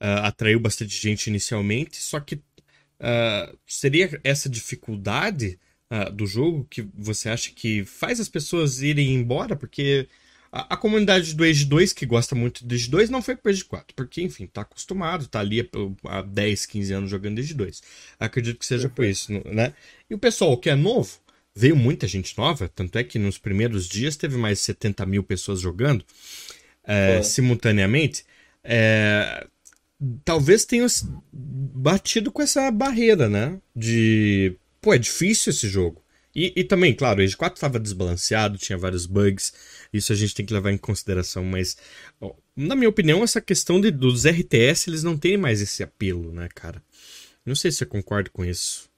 [0.00, 5.60] uh, atraiu bastante gente inicialmente, só que uh, seria essa dificuldade
[5.90, 9.56] uh, do jogo que você acha que faz as pessoas irem embora?
[9.56, 10.08] Porque
[10.50, 13.50] a, a, comunidade do Age 2 que gosta muito do Age 2 não foi pro
[13.50, 15.68] Age 4, porque, enfim, tá acostumado, tá ali
[16.04, 17.82] há 10, 15 anos jogando Age 2.
[18.18, 19.74] Acredito que seja por isso, né?
[20.08, 21.18] E o pessoal que é novo,
[21.54, 25.24] veio muita gente nova, tanto é que nos primeiros dias teve mais de 70 mil
[25.24, 26.04] pessoas jogando
[26.84, 28.24] é, simultaneamente.
[28.62, 29.46] É,
[30.24, 30.86] talvez tenha
[31.32, 33.58] batido com essa barreira, né?
[33.74, 36.02] De pô, é difícil esse jogo.
[36.34, 39.52] E, e também, claro, o Age 4 estava desbalanceado, tinha vários bugs,
[39.92, 41.76] isso a gente tem que levar em consideração, mas
[42.20, 46.32] ó, na minha opinião, essa questão de, dos RTS, eles não têm mais esse apelo,
[46.32, 46.82] né, cara?
[47.44, 48.88] Não sei se você concorda com isso.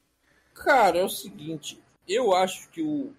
[0.55, 3.13] Cara, é o seguinte, eu acho que o,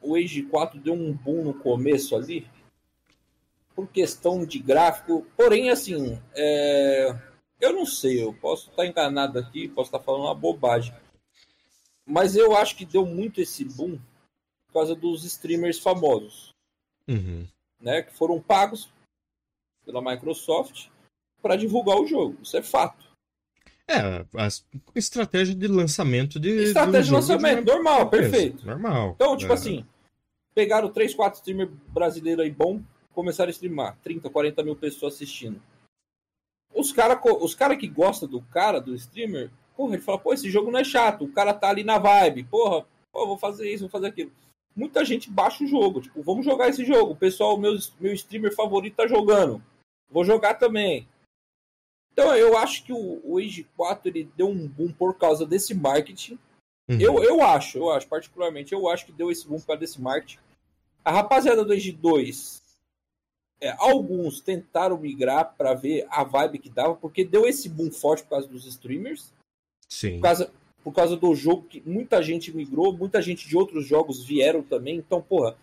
[0.00, 2.46] o Age 4 deu um boom no começo ali,
[3.74, 7.16] por questão de gráfico, porém, assim, é...
[7.60, 10.94] eu não sei, eu posso estar enganado aqui, posso estar falando uma bobagem.
[12.10, 13.96] Mas eu acho que deu muito esse boom
[14.66, 16.50] por causa dos streamers famosos.
[17.08, 17.46] Uhum.
[17.80, 18.92] Né, que foram pagos
[19.86, 20.88] pela Microsoft
[21.40, 22.36] para divulgar o jogo.
[22.42, 23.08] Isso é fato.
[23.88, 24.48] É, a
[24.94, 26.50] estratégia de lançamento de.
[26.50, 28.64] Estratégia de lançamento, de normal, perfeito.
[28.66, 29.12] Normal.
[29.16, 29.54] Então, tipo é.
[29.54, 29.86] assim,
[30.54, 32.82] pegaram 3, 4 streamers brasileiros aí bom,
[33.12, 33.96] começaram a streamar.
[34.02, 35.60] 30, 40 mil pessoas assistindo.
[36.72, 39.50] Os caras os cara que gostam do cara, do streamer,
[39.80, 42.44] Porra, ele fala, pô, esse jogo não é chato, o cara tá ali na vibe,
[42.44, 44.30] porra, pô, vou fazer isso, vou fazer aquilo.
[44.76, 47.12] Muita gente baixa o jogo, tipo, vamos jogar esse jogo.
[47.12, 49.62] O pessoal, meu, meu streamer favorito tá jogando.
[50.10, 51.08] Vou jogar também.
[52.12, 55.72] Então eu acho que o, o Age 4 ele deu um boom por causa desse
[55.72, 56.38] marketing.
[56.86, 57.00] Uhum.
[57.00, 59.98] Eu, eu acho, eu acho, particularmente, eu acho que deu esse boom por causa desse
[59.98, 60.40] marketing.
[61.02, 62.62] A rapaziada do Age 2,
[63.62, 68.24] é, alguns tentaram migrar para ver a vibe que dava, porque deu esse boom forte
[68.24, 69.32] por causa dos streamers.
[69.90, 70.16] Sim.
[70.16, 74.24] Por causa, por causa do jogo que muita gente migrou, muita gente de outros jogos
[74.24, 74.96] vieram também.
[74.96, 75.56] Então, porra,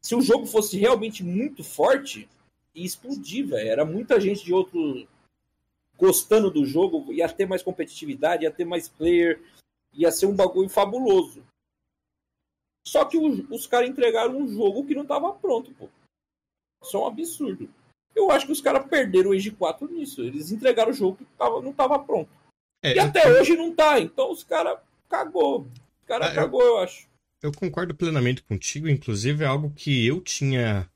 [0.00, 2.28] se o jogo fosse realmente muito forte,
[2.74, 3.68] ia explodir, velho.
[3.68, 5.06] Era muita gente de outro
[5.98, 9.42] gostando do jogo, ia ter mais competitividade, ia ter mais player,
[9.92, 11.44] ia ser um bagulho fabuloso.
[12.86, 15.88] Só que os caras entregaram um jogo que não tava pronto, pô.
[16.82, 17.68] Isso é um absurdo.
[18.14, 20.22] Eu acho que os caras perderam o Age 4 nisso.
[20.22, 22.30] Eles entregaram o jogo que tava, não tava pronto.
[22.82, 23.40] É, e até eu...
[23.40, 24.78] hoje não tá, então os caras
[25.08, 25.62] cagou.
[26.00, 26.68] Os caras ah, cagou, eu...
[26.68, 27.08] eu acho.
[27.42, 30.88] Eu concordo plenamente contigo, inclusive é algo que eu tinha.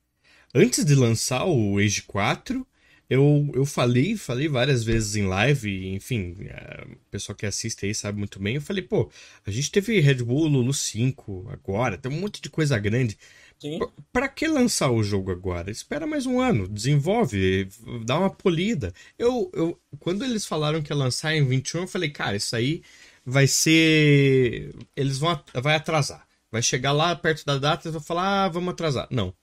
[0.55, 2.67] Antes de lançar o Age 4,
[3.09, 7.95] eu, eu falei, falei várias vezes em live, enfim, é, o pessoal que assiste aí
[7.95, 8.57] sabe muito bem.
[8.57, 9.11] Eu falei, pô,
[9.47, 13.19] a gente teve Red Bull Lulu 5 agora, tem um monte de coisa grande.
[13.59, 13.79] Sim.
[14.13, 15.71] Pra que lançar o jogo agora?
[15.71, 17.69] Espera mais um ano, desenvolve,
[18.05, 18.93] dá uma polida.
[19.19, 22.83] Eu, eu, quando eles falaram que ia lançar em 21, eu falei, cara, isso aí
[23.25, 24.75] vai ser.
[24.95, 26.27] Eles vão vai atrasar.
[26.51, 29.09] Vai chegar lá perto da data e vão falar, ah, vamos atrasar.
[29.11, 29.35] Não.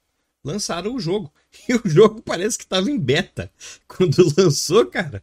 [0.44, 1.32] Lançaram o jogo.
[1.68, 3.52] E o jogo parece que tava em beta.
[3.88, 5.22] Quando lançou, cara.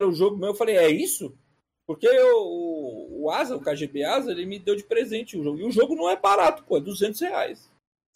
[0.00, 1.34] O jogo meu, eu falei, é isso?
[1.94, 5.58] Porque o, o Asa, o KGB Asa, ele me deu de presente o jogo.
[5.58, 7.70] E o jogo não é barato, pô, é 200 reais.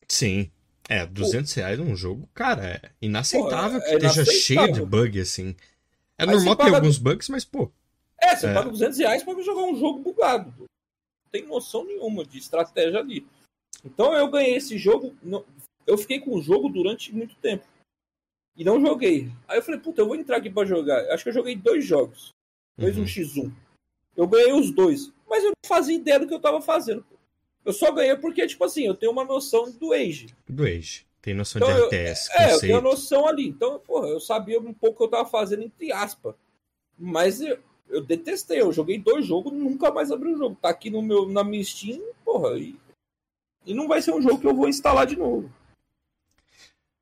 [0.09, 0.51] Sim.
[0.89, 1.61] É, 200 pô.
[1.61, 5.55] reais num jogo, cara, é inaceitável pô, é, que é esteja cheio de bug, assim.
[6.19, 7.71] É Aí normal ter alguns bugs, mas, pô.
[8.19, 8.55] É, você é.
[8.55, 10.55] paga 200 reais pra jogar um jogo bugado.
[10.59, 13.27] Não tem noção nenhuma de estratégia ali.
[13.85, 15.15] Então eu ganhei esse jogo.
[15.87, 17.65] Eu fiquei com o jogo durante muito tempo.
[18.57, 19.31] E não joguei.
[19.47, 20.99] Aí eu falei, puta, eu vou entrar aqui pra jogar.
[21.13, 22.31] Acho que eu joguei dois jogos.
[22.79, 23.03] Dois uhum.
[23.03, 23.53] um X1.
[24.17, 25.13] Eu ganhei os dois.
[25.29, 27.05] Mas eu não fazia ideia do que eu tava fazendo.
[27.65, 30.29] Eu só ganhei porque, tipo assim, eu tenho uma noção do Age.
[30.49, 31.05] Do Age.
[31.21, 32.31] Tem noção então, de RTS.
[32.31, 33.49] Eu, é, eu tenho a noção ali.
[33.49, 36.37] Então, porra, eu sabia um pouco o que eu tava fazendo, entre aspas.
[36.97, 37.59] Mas eu,
[37.89, 38.61] eu detestei.
[38.61, 40.57] Eu joguei dois jogos nunca mais abri o jogo.
[40.63, 42.57] Tá aqui no meu, na minha Steam, porra.
[42.57, 42.77] E,
[43.67, 45.53] e não vai ser um jogo que eu vou instalar de novo.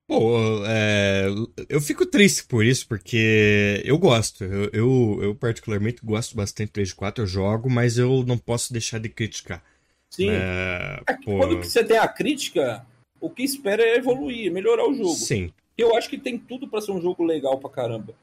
[0.07, 0.37] Pô,
[0.67, 1.27] é,
[1.69, 4.45] eu fico triste por isso, porque eu gosto.
[4.45, 8.73] Eu, eu, eu, particularmente gosto bastante do Age 4, eu jogo, mas eu não posso
[8.73, 9.65] deixar de criticar.
[10.11, 10.29] Sim.
[10.31, 12.87] É, é quando você tem a crítica,
[13.19, 15.15] o que espera é evoluir, melhorar o jogo.
[15.15, 15.51] Sim.
[15.77, 18.15] Eu acho que tem tudo para ser um jogo legal pra caramba.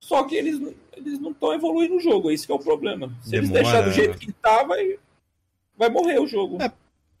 [0.00, 0.60] Só que eles,
[0.96, 3.12] eles não estão evoluindo o jogo, esse é o problema.
[3.22, 3.38] Se Demora...
[3.38, 4.98] eles deixarem do jeito que tá, vai,
[5.76, 6.60] vai morrer o jogo.
[6.62, 6.72] É,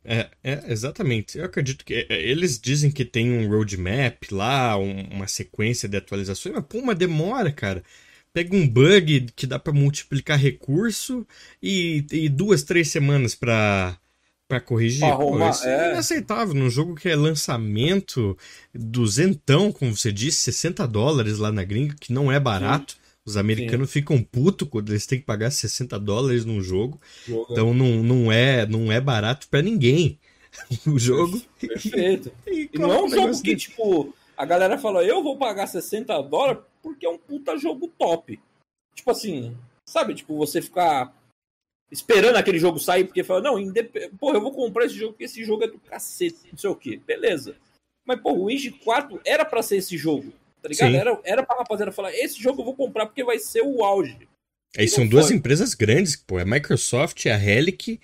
[0.06, 1.36] é, é, exatamente.
[1.36, 5.88] Eu acredito que é, é, eles dizem que tem um roadmap lá, um, uma sequência
[5.88, 7.82] de atualizações, mas pô, uma demora, cara.
[8.32, 11.26] Pega um bug que dá para multiplicar recurso
[11.62, 13.98] e, e, duas, três semanas para
[14.48, 15.04] para corrigir.
[15.04, 15.88] Arrumar, pô, isso é...
[15.88, 16.54] é inaceitável.
[16.54, 18.38] Num jogo que é lançamento,
[18.72, 22.96] duzentão, como você disse, 60 dólares lá na gringa, que não é barato.
[23.26, 23.94] Os americanos Sim.
[23.94, 27.00] ficam putos quando eles têm que pagar 60 dólares num jogo.
[27.26, 27.48] jogo.
[27.50, 30.16] Então não, não, é, não é barato para ninguém
[30.86, 31.42] o jogo.
[31.58, 32.30] Perfeito.
[32.46, 36.22] e, e não é um jogo que, tipo, a galera fala, eu vou pagar 60
[36.22, 38.40] dólares porque é um puta jogo top.
[38.94, 40.14] Tipo assim, sabe?
[40.14, 41.12] Tipo, você ficar
[41.90, 44.08] esperando aquele jogo sair porque fala, não, indep...
[44.20, 46.76] porra, eu vou comprar esse jogo porque esse jogo é do cacete, não sei o
[46.76, 46.96] que.
[46.98, 47.56] Beleza.
[48.06, 50.32] Mas, pô, o Age 4 era para ser esse jogo
[50.62, 50.94] tá ligado?
[50.94, 54.16] Era, era pra rapaziada falar, esse jogo eu vou comprar porque vai ser o auge.
[54.76, 57.98] Aí são duas empresas grandes, pô, é a Microsoft e a Relic,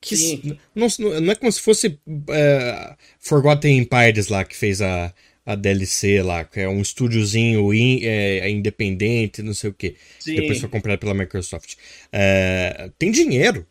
[0.00, 5.12] que não, não é como se fosse uh, Forgotten Empires lá, que fez a,
[5.44, 9.96] a DLC lá, que é um estúdiozinho in, é, independente, não sei o que.
[10.24, 11.74] Depois foi comprado pela Microsoft.
[11.74, 13.66] Uh, tem dinheiro.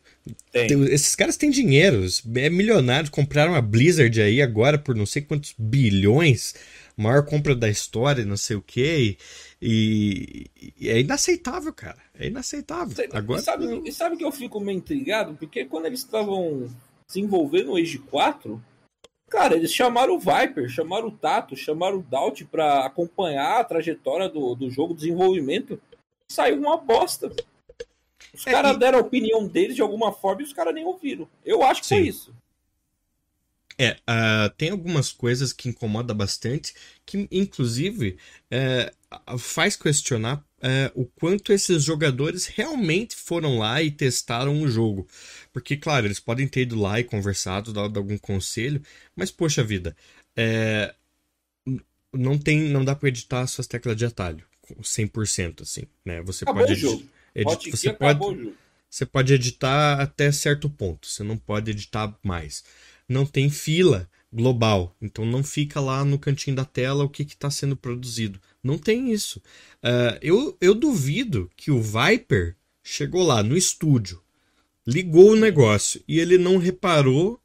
[0.51, 0.67] Tem.
[0.85, 2.05] Esses caras têm dinheiro,
[2.35, 6.53] é milionário, compraram a Blizzard aí agora por não sei quantos bilhões
[7.01, 9.17] maior compra da história, não sei o quê.
[9.61, 10.47] E,
[10.79, 11.97] e é inaceitável, cara.
[12.17, 12.95] É inaceitável.
[12.95, 13.85] Você, Agora, e, sabe, eu...
[13.85, 15.35] e sabe que eu fico meio intrigado?
[15.35, 16.69] Porque quando eles estavam
[17.07, 18.63] desenvolvendo o Age 4,
[19.29, 24.29] cara, eles chamaram o Viper, chamaram o Tato, chamaram o Daut para acompanhar a trajetória
[24.29, 25.81] do, do jogo, desenvolvimento.
[26.27, 27.31] Saiu uma bosta.
[28.33, 28.79] Os é, caras e...
[28.79, 31.27] deram a opinião deles de alguma forma e os caras nem ouviram.
[31.45, 31.95] Eu acho que Sim.
[31.95, 32.35] foi isso.
[33.81, 36.71] É, uh, tem algumas coisas que incomodam bastante,
[37.03, 38.15] que inclusive
[38.53, 45.07] uh, faz questionar uh, o quanto esses jogadores realmente foram lá e testaram o jogo.
[45.51, 48.83] Porque, claro, eles podem ter ido lá e conversado, dado algum conselho,
[49.15, 49.95] mas, poxa vida,
[50.37, 50.93] é,
[52.13, 54.45] não tem, não dá para editar suas teclas de atalho
[54.79, 56.21] 100%, assim, né?
[56.21, 58.53] Você acabou pode, editar, você pode,
[58.87, 62.63] você pode editar até certo ponto, você não pode editar mais
[63.11, 64.95] não tem fila global.
[65.01, 68.39] Então não fica lá no cantinho da tela o que está sendo produzido.
[68.63, 69.39] Não tem isso.
[69.83, 74.21] Uh, eu, eu duvido que o Viper chegou lá no estúdio,
[74.87, 77.39] ligou o negócio e ele não reparou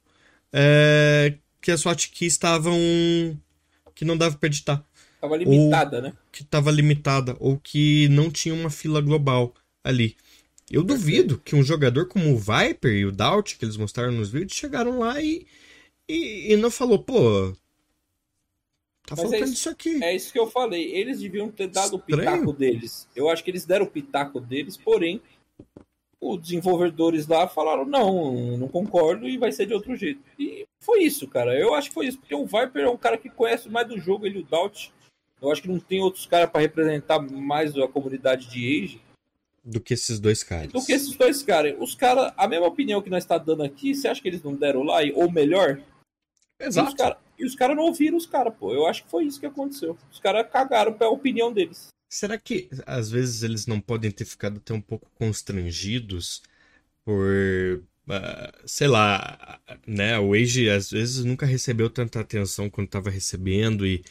[0.52, 2.78] uh, que as hotkeys estavam.
[3.94, 4.84] que não dava para editar.
[5.14, 6.12] Estava limitada, né?
[6.30, 10.16] Que estava limitada, ou que não tinha uma fila global ali.
[10.70, 14.30] Eu duvido que um jogador como o Viper e o Doubt, que eles mostraram nos
[14.30, 15.46] vídeos, chegaram lá e,
[16.08, 17.52] e, e não falou, pô.
[19.06, 20.02] Tá Mas faltando é isso, isso, aqui.
[20.02, 20.92] É isso que eu falei.
[20.92, 21.98] Eles deviam ter dado Estranho.
[21.98, 23.08] o pitaco deles.
[23.14, 25.22] Eu acho que eles deram o pitaco deles, porém,
[26.20, 30.20] os desenvolvedores lá falaram: não, não concordo e vai ser de outro jeito.
[30.36, 31.56] E foi isso, cara.
[31.56, 33.98] Eu acho que foi isso, porque o Viper é um cara que conhece mais do
[33.98, 34.92] jogo, ele o Doubt.
[35.40, 39.05] Eu acho que não tem outros caras para representar mais a comunidade de Age.
[39.68, 40.70] Do que esses dois caras.
[40.70, 41.74] Do que esses dois caras.
[41.80, 44.54] Os caras, a mesma opinião que nós está dando aqui, você acha que eles não
[44.54, 44.98] deram lá?
[45.14, 45.82] Ou melhor?
[46.60, 46.88] Exato.
[46.88, 47.16] E os caras
[47.56, 48.72] cara não ouviram os caras, pô.
[48.72, 49.98] Eu acho que foi isso que aconteceu.
[50.10, 51.88] Os caras cagaram pela opinião deles.
[52.08, 56.42] Será que às vezes eles não podem ter ficado até um pouco constrangidos
[57.04, 57.82] por.
[58.08, 60.16] Uh, sei lá, né?
[60.18, 64.04] O Age às vezes nunca recebeu tanta atenção quando estava recebendo e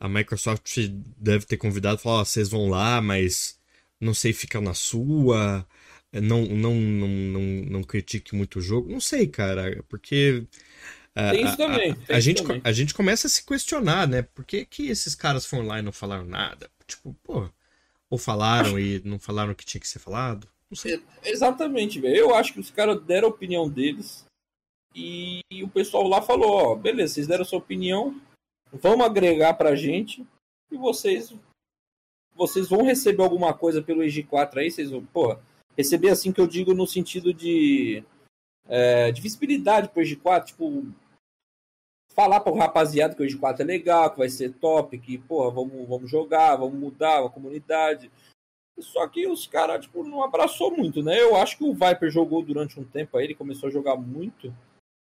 [0.00, 0.74] a Microsoft
[1.18, 3.60] deve ter convidado e falado: oh, vocês vão lá, mas
[4.02, 5.64] não sei, fica na sua.
[6.12, 7.40] Não, não, não, não,
[7.70, 8.90] não critique muito o jogo.
[8.90, 10.44] Não sei, cara, porque.
[11.14, 11.92] Tem isso também.
[12.08, 12.60] A, a, a gente, também.
[12.64, 14.22] a gente começa a se questionar, né?
[14.22, 16.68] Por que, que esses caras foram lá e não falaram nada?
[16.86, 17.48] Tipo, pô,
[18.10, 20.48] ou falaram e não falaram o que tinha que ser falado?
[20.68, 21.02] Não sei.
[21.22, 22.16] É, exatamente, velho.
[22.16, 24.26] Eu acho que os caras deram a opinião deles
[24.94, 28.20] e, e o pessoal lá falou, ó, beleza, vocês deram a sua opinião,
[28.72, 30.26] vamos agregar pra gente
[30.70, 31.32] e vocês
[32.34, 35.40] vocês vão receber alguma coisa pelo EG4 aí, vocês vão, porra,
[35.76, 38.04] receber assim que eu digo no sentido de
[38.68, 40.86] é, de visibilidade pro EG4, tipo,
[42.14, 45.50] falar para o rapaziada que o G4 é legal, que vai ser top, que, porra,
[45.50, 48.10] vamos, vamos jogar, vamos mudar a comunidade.
[48.78, 51.20] Só que os caras, tipo, não abraçou muito, né?
[51.20, 54.54] Eu acho que o Viper jogou durante um tempo aí, ele começou a jogar muito.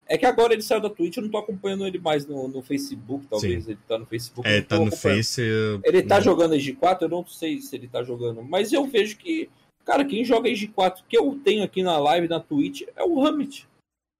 [0.07, 2.61] É que agora ele saiu da Twitch, eu não tô acompanhando ele mais no, no
[2.61, 3.65] Facebook, talvez.
[3.65, 3.71] Sim.
[3.71, 4.47] Ele tá no Facebook.
[4.47, 5.41] É, tá no Face.
[5.41, 5.81] Eu...
[5.83, 6.21] Ele tá não.
[6.21, 8.43] jogando EG4, eu não sei se ele tá jogando.
[8.43, 9.49] Mas eu vejo que,
[9.83, 13.67] cara, quem joga EG4 que eu tenho aqui na live, na Twitch, é o Hamid.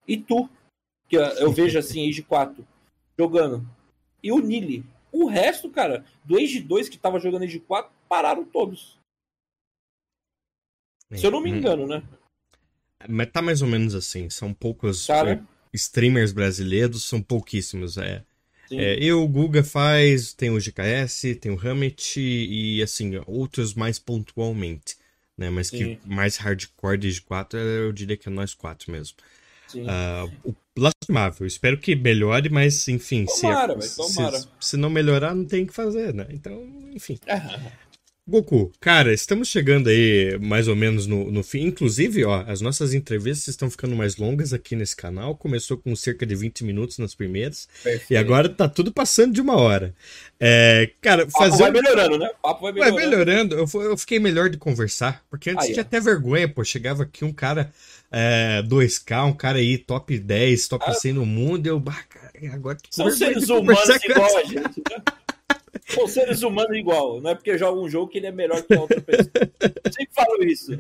[0.07, 0.49] E tu.
[1.07, 2.65] Que eu vejo assim, EG4
[3.17, 3.63] jogando.
[4.23, 4.83] E o Nili.
[5.11, 8.99] O resto, cara, do Age 2 que tava jogando Age 4, pararam todos.
[11.13, 12.03] Se eu não me engano, né?
[13.07, 14.29] Mas tá mais ou menos assim.
[14.31, 15.45] São poucos tá, né?
[15.75, 17.97] Streamers brasileiros, são pouquíssimos.
[17.97, 18.23] É.
[18.71, 23.99] É, eu, o Guga faz, tem o GKS, tem o Hammett e assim, outros mais
[23.99, 24.97] pontualmente.
[25.37, 25.49] Né?
[25.49, 25.77] Mas Sim.
[25.77, 29.17] que mais hardcore de 4 eu diria que é nós quatro mesmo.
[29.73, 31.45] Uh, o lastimável.
[31.45, 33.25] Espero que melhore, mas enfim.
[33.25, 34.39] Tomara, se, tomara.
[34.39, 36.27] Se, se, não melhorar, não tem o que fazer, né?
[36.29, 36.63] Então,
[36.93, 37.19] enfim.
[38.27, 41.67] Goku, cara, estamos chegando aí mais ou menos no, no fim.
[41.67, 45.35] Inclusive, ó, as nossas entrevistas estão ficando mais longas aqui nesse canal.
[45.35, 47.69] Começou com cerca de 20 minutos nas primeiras.
[47.83, 48.11] Perfeito.
[48.11, 49.93] E agora tá tudo passando de uma hora.
[50.39, 51.59] É, cara, fazer.
[51.59, 52.31] vai melhorando, né?
[52.41, 52.95] papo vai melhorando.
[52.95, 53.55] Vai melhorando.
[53.55, 55.23] Eu, eu fiquei melhor de conversar.
[55.29, 56.63] Porque antes aí, tinha até vergonha, pô.
[56.63, 57.71] Chegava aqui um cara
[58.11, 61.67] é, 2K, um cara aí top 10, top ah, 100 no mundo.
[61.67, 65.03] Eu, bah, cara, agora São seres humanos igual a gente, né?
[65.87, 67.21] São seres humanos igual.
[67.21, 69.31] Não é porque joga um jogo que ele é melhor que a outra pessoa.
[69.83, 70.73] Eu sempre falo isso.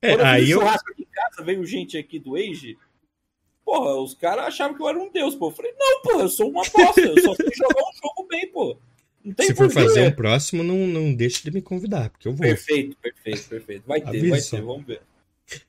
[0.00, 0.60] É, Quando eu aí eu...
[0.60, 2.76] churrasco aqui em casa, veio gente aqui do Age.
[3.64, 5.48] Porra, os caras achavam que eu era um deus, pô.
[5.48, 7.00] Eu falei, não, porra, eu sou uma bosta.
[7.00, 8.76] Eu só sei jogar um jogo bem, pô.
[9.40, 12.46] Se for fazer um próximo, não, não deixe de me convidar, porque eu vou.
[12.46, 13.84] Perfeito, perfeito, perfeito.
[13.86, 15.00] Vai ter, vai ter, vamos ver.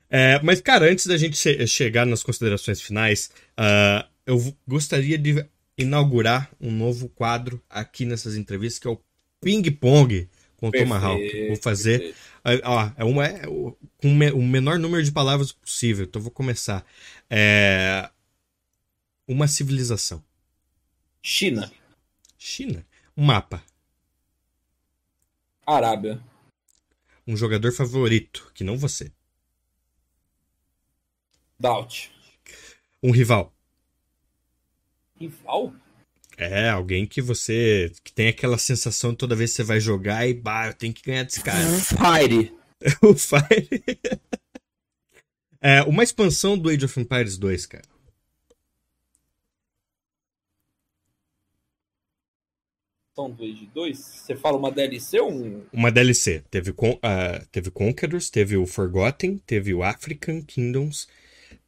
[0.10, 4.38] É, mas, cara, antes da gente che chegar nas considerações finais, uh, eu
[4.68, 5.46] gostaria de
[5.78, 9.02] inaugurar um novo quadro aqui nessas entrevistas, que é o
[9.42, 11.48] Ping Pong com o Tomahawk.
[11.48, 12.16] Vou fazer.
[12.40, 16.86] Uh, ó, é uma, é, com o menor número de palavras possível, então vou começar.
[17.30, 18.10] É,
[19.28, 20.24] uma civilização.
[21.22, 21.72] China.
[22.38, 22.86] China.
[23.18, 23.64] Um mapa.
[25.66, 26.22] Arábia.
[27.28, 29.12] Um jogador favorito, que não você.
[31.60, 32.12] Doubt.
[33.02, 33.55] Um rival.
[35.20, 35.74] Rival?
[36.38, 37.92] É, alguém que você.
[38.04, 41.04] que tem aquela sensação toda vez que você vai jogar e, bah, eu tenho que
[41.04, 41.60] ganhar desse cara.
[41.80, 42.54] Fire.
[43.02, 43.84] o Fire.
[45.62, 47.84] é, uma expansão do Age of Empires 2, cara.
[53.16, 53.98] do Age 2?
[53.98, 55.66] Você fala uma DLC ou um.
[55.72, 56.44] Uma DLC.
[56.52, 61.08] Teve, uh, teve Conquerors, teve o Forgotten, teve o African Kingdoms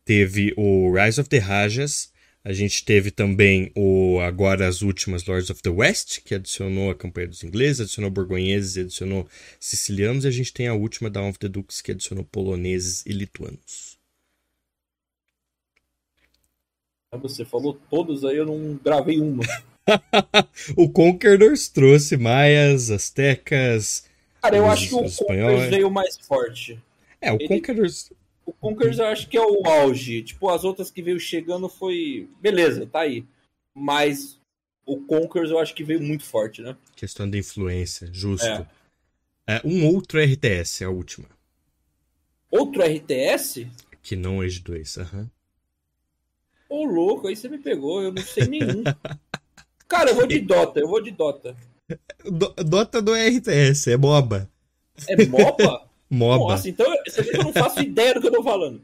[0.08, 2.14] teve o Rise of the Rajas,
[2.48, 6.96] a gente teve também o agora as últimas Lords of the West, que adicionou a
[6.96, 9.28] campanha dos ingleses, adicionou borgonheses, adicionou
[9.60, 13.12] sicilianos, e a gente tem a última Dawn of the Dukes, que adicionou poloneses e
[13.12, 13.98] lituanos.
[17.22, 19.44] Você falou todos aí, eu não gravei uma.
[20.78, 24.06] o Conquerors trouxe maias, astecas.
[24.42, 26.82] Cara, eu os, acho que o Conquerors veio mais forte.
[27.20, 27.50] É, o Ele...
[27.50, 28.10] Conquerors
[28.48, 30.24] o Conquerors eu acho que é o auge.
[30.24, 32.30] Tipo, as outras que veio chegando foi.
[32.40, 33.26] Beleza, tá aí.
[33.76, 34.40] Mas
[34.86, 36.76] o Conquerors eu acho que veio muito forte, né?
[36.96, 38.48] Questão de influência, justo.
[38.48, 38.66] É.
[39.50, 41.28] É, um outro RTS, a última.
[42.50, 43.68] Outro RTS?
[44.02, 45.30] Que não Age 2, aham.
[46.70, 48.84] Ô, louco, aí você me pegou, eu não sei nenhum.
[49.88, 51.56] Cara, eu vou de Dota, eu vou de Dota.
[52.26, 54.50] Do- Dota do RTS, é MOBA.
[55.08, 55.87] É MOBA?
[56.10, 56.52] MOBA.
[56.52, 58.82] Nossa, então você vê que eu não faço ideia do que eu tô falando.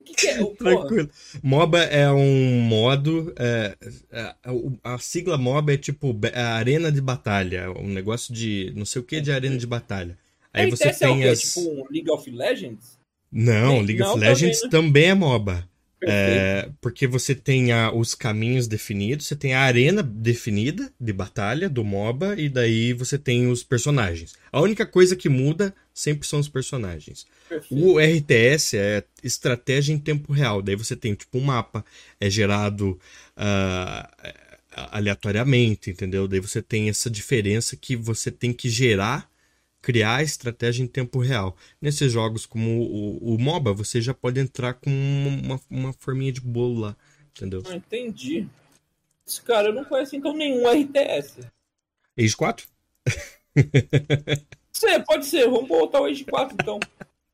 [0.00, 0.36] O que, que é?
[0.38, 1.10] Porra, Tranquilo.
[1.42, 3.32] MOBA é um modo.
[3.38, 3.74] é,
[4.12, 7.70] é, o- a sigla MOBA é tipo a arena de batalha.
[7.72, 8.72] Um negócio de.
[8.76, 10.18] não sei o que de arena de batalha.
[10.52, 11.28] Aí você RTS é o tem quê?
[11.28, 11.40] as.
[11.40, 12.98] Tipo um League of Legends?
[13.32, 14.68] Não, League não, of também, Legends né?
[14.68, 15.68] também é MOBA.
[16.06, 21.66] É, porque você tem a- os caminhos definidos, você tem a arena definida de batalha
[21.66, 24.34] do MOBA, e daí você tem os personagens.
[24.52, 27.24] A única coisa que muda sempre são os personagens.
[27.48, 27.82] Perfeito.
[27.82, 30.60] O RTS é estratégia em tempo real.
[30.60, 31.84] Daí você tem, tipo, um mapa,
[32.20, 32.98] é gerado
[33.36, 34.10] ah,
[34.72, 36.26] aleatoriamente, entendeu?
[36.26, 39.30] Daí você tem essa diferença que você tem que gerar,
[39.80, 41.56] criar a estratégia em tempo real.
[41.80, 46.40] Nesses jogos como o, o MOBA, você já pode entrar com uma, uma forminha de
[46.40, 46.96] bolo lá,
[47.30, 47.62] entendeu?
[47.66, 48.48] Ah, entendi.
[49.24, 51.46] Esse cara, eu não conheço então nenhum RTS.
[52.18, 52.66] Age 4?
[54.74, 56.80] Você, pode ser, vamos botar o Age 4 então.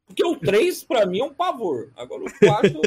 [0.07, 1.91] Porque o 3 pra mim é um pavor.
[1.97, 2.81] Agora o 4,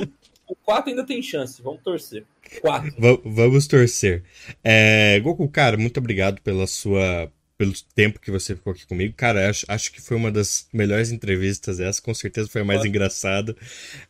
[0.47, 2.25] o 4 ainda tem chance, vamos torcer.
[2.61, 2.93] 4.
[2.99, 4.23] Va- vamos torcer.
[4.63, 9.13] É, Goku, cara, muito obrigado pela sua, pelo tempo que você ficou aqui comigo.
[9.15, 12.83] Cara, acho, acho que foi uma das melhores entrevistas essa, com certeza foi a mais
[12.83, 13.55] engraçada.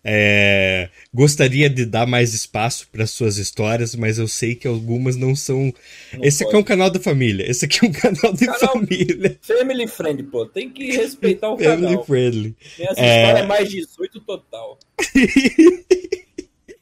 [0.04, 5.36] É, gostaria de dar mais espaço para suas histórias, mas eu sei que algumas não
[5.36, 5.74] são.
[6.14, 6.64] Não esse aqui é pode.
[6.64, 7.50] um canal da família.
[7.50, 9.38] Esse aqui é um canal de Canal- família.
[9.42, 10.46] Family friend, pô.
[10.46, 12.06] Tem que respeitar o Family canal.
[12.06, 12.56] friendly.
[12.80, 13.22] Essa É.
[13.22, 14.80] história é mais 18 total.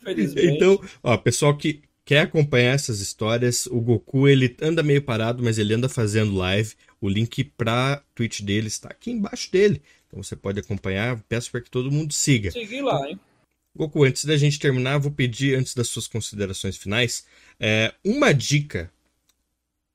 [0.02, 0.48] Infelizmente.
[0.56, 5.58] Então, ó, pessoal que quer acompanhar essas histórias, o Goku ele anda meio parado, mas
[5.58, 6.76] ele anda fazendo live.
[7.00, 9.82] O link pra Twitch dele está aqui embaixo dele.
[10.08, 11.22] Então você pode acompanhar.
[11.28, 12.52] Peço para que todo mundo siga.
[12.52, 13.20] Segui lá, hein?
[13.76, 17.26] Goku, antes da gente terminar, vou pedir, antes das suas considerações finais,
[17.60, 18.92] é, uma dica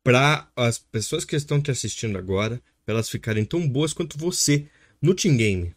[0.03, 4.67] para as pessoas que estão te assistindo agora, para elas ficarem tão boas quanto você
[5.03, 5.75] no Team Game.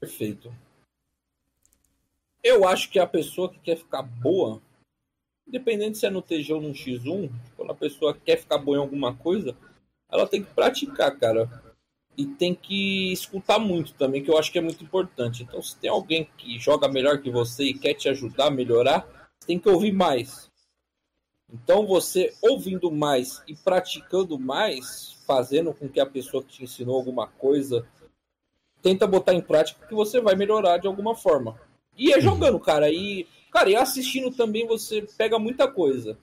[0.00, 0.54] Perfeito.
[2.44, 4.60] Eu acho que a pessoa que quer ficar boa,
[5.48, 8.80] independente se é no TG ou no X1, quando a pessoa quer ficar boa em
[8.80, 9.56] alguma coisa,
[10.12, 11.50] ela tem que praticar, cara.
[12.18, 15.42] E tem que escutar muito também, que eu acho que é muito importante.
[15.42, 19.06] Então, se tem alguém que joga melhor que você e quer te ajudar a melhorar,
[19.40, 20.50] você tem que ouvir mais.
[21.50, 26.96] Então, você ouvindo mais e praticando mais, fazendo com que a pessoa que te ensinou
[26.96, 27.88] alguma coisa
[28.82, 31.58] tenta botar em prática que você vai melhorar de alguma forma.
[31.96, 32.90] E é jogando, cara.
[32.90, 36.18] E, cara, e assistindo também você pega muita coisa.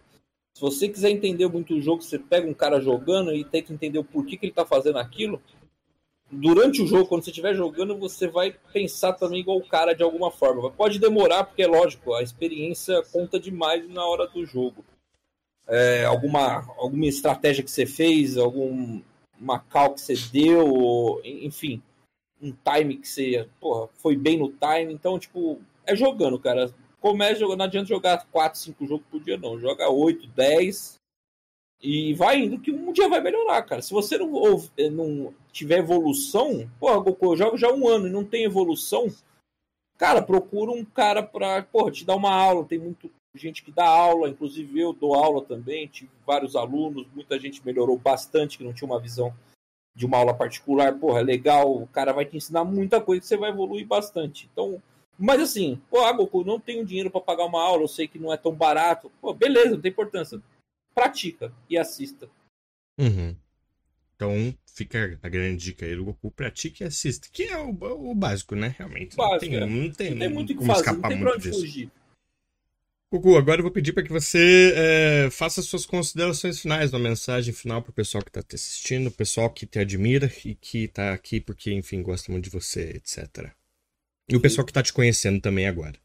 [0.53, 3.99] Se você quiser entender muito o jogo, você pega um cara jogando e tenta entender
[3.99, 5.41] o porquê que ele tá fazendo aquilo.
[6.29, 10.03] Durante o jogo, quando você estiver jogando, você vai pensar também igual o cara de
[10.03, 10.71] alguma forma.
[10.71, 14.83] Pode demorar, porque é lógico, a experiência conta demais na hora do jogo.
[15.67, 19.01] É, alguma, alguma estratégia que você fez, algum
[19.69, 21.81] call que você deu, enfim
[22.41, 24.93] um time que você porra, foi bem no time.
[24.93, 26.73] Então, tipo, é jogando, cara.
[26.99, 29.59] Começa jogando, não adianta jogar 4, 5 jogos por dia, não.
[29.59, 30.95] Joga 8, 10
[31.81, 33.81] e vai indo que um dia vai melhorar, cara.
[33.81, 38.07] Se você não, ouv- eh, não tiver evolução, porra, Goku, eu jogo já um ano
[38.07, 39.07] e não tem evolução,
[39.97, 42.65] cara, procura um cara pra, porra, te dar uma aula.
[42.65, 47.39] Tem muito gente que dá aula, inclusive eu dou aula também, tive vários alunos, muita
[47.39, 49.33] gente melhorou bastante, que não tinha uma visão
[49.93, 53.27] de uma aula particular, porra, é legal, o cara vai te ensinar muita coisa que
[53.27, 54.49] você vai evoluir bastante.
[54.51, 54.81] Então,
[55.17, 58.17] mas assim, pô, ah, Goku, não tenho dinheiro para pagar uma aula, eu sei que
[58.17, 59.11] não é tão barato.
[59.21, 60.41] Pô, beleza, não tem importância.
[60.95, 62.29] Pratica e assista.
[62.97, 63.35] Uhum.
[64.15, 67.27] Então fica a grande dica aí do Goku, pratique e assista.
[67.31, 68.75] Que é o, o básico, né?
[68.77, 69.17] Realmente.
[69.17, 69.65] Não Básico, tem, é.
[69.65, 71.91] não tem, Não tem muito o que fazer, não tem pra onde fugir.
[73.11, 77.53] Goku, agora eu vou pedir para que você é, faça suas considerações finais, uma mensagem
[77.53, 81.11] final pro pessoal que tá te assistindo, o pessoal que te admira e que tá
[81.11, 83.49] aqui porque, enfim, gosta muito de você, etc.
[84.29, 85.95] E o pessoal que tá te conhecendo também agora.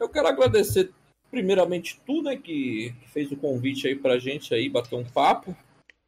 [0.00, 0.90] Eu quero agradecer
[1.30, 5.56] primeiramente tu, né, que, fez o convite aí pra gente aí bater um papo.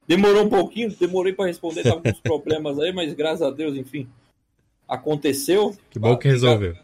[0.07, 3.77] Demorou um pouquinho, demorei para responder, tava com uns problemas aí, mas graças a Deus,
[3.77, 4.09] enfim,
[4.89, 5.77] aconteceu.
[5.91, 6.77] Que bom que resolveu.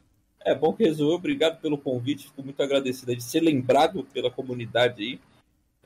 [0.44, 1.16] É bom que resolveu.
[1.16, 2.26] Obrigado pelo convite.
[2.26, 5.20] Fico muito agradecido de ser lembrado pela comunidade aí.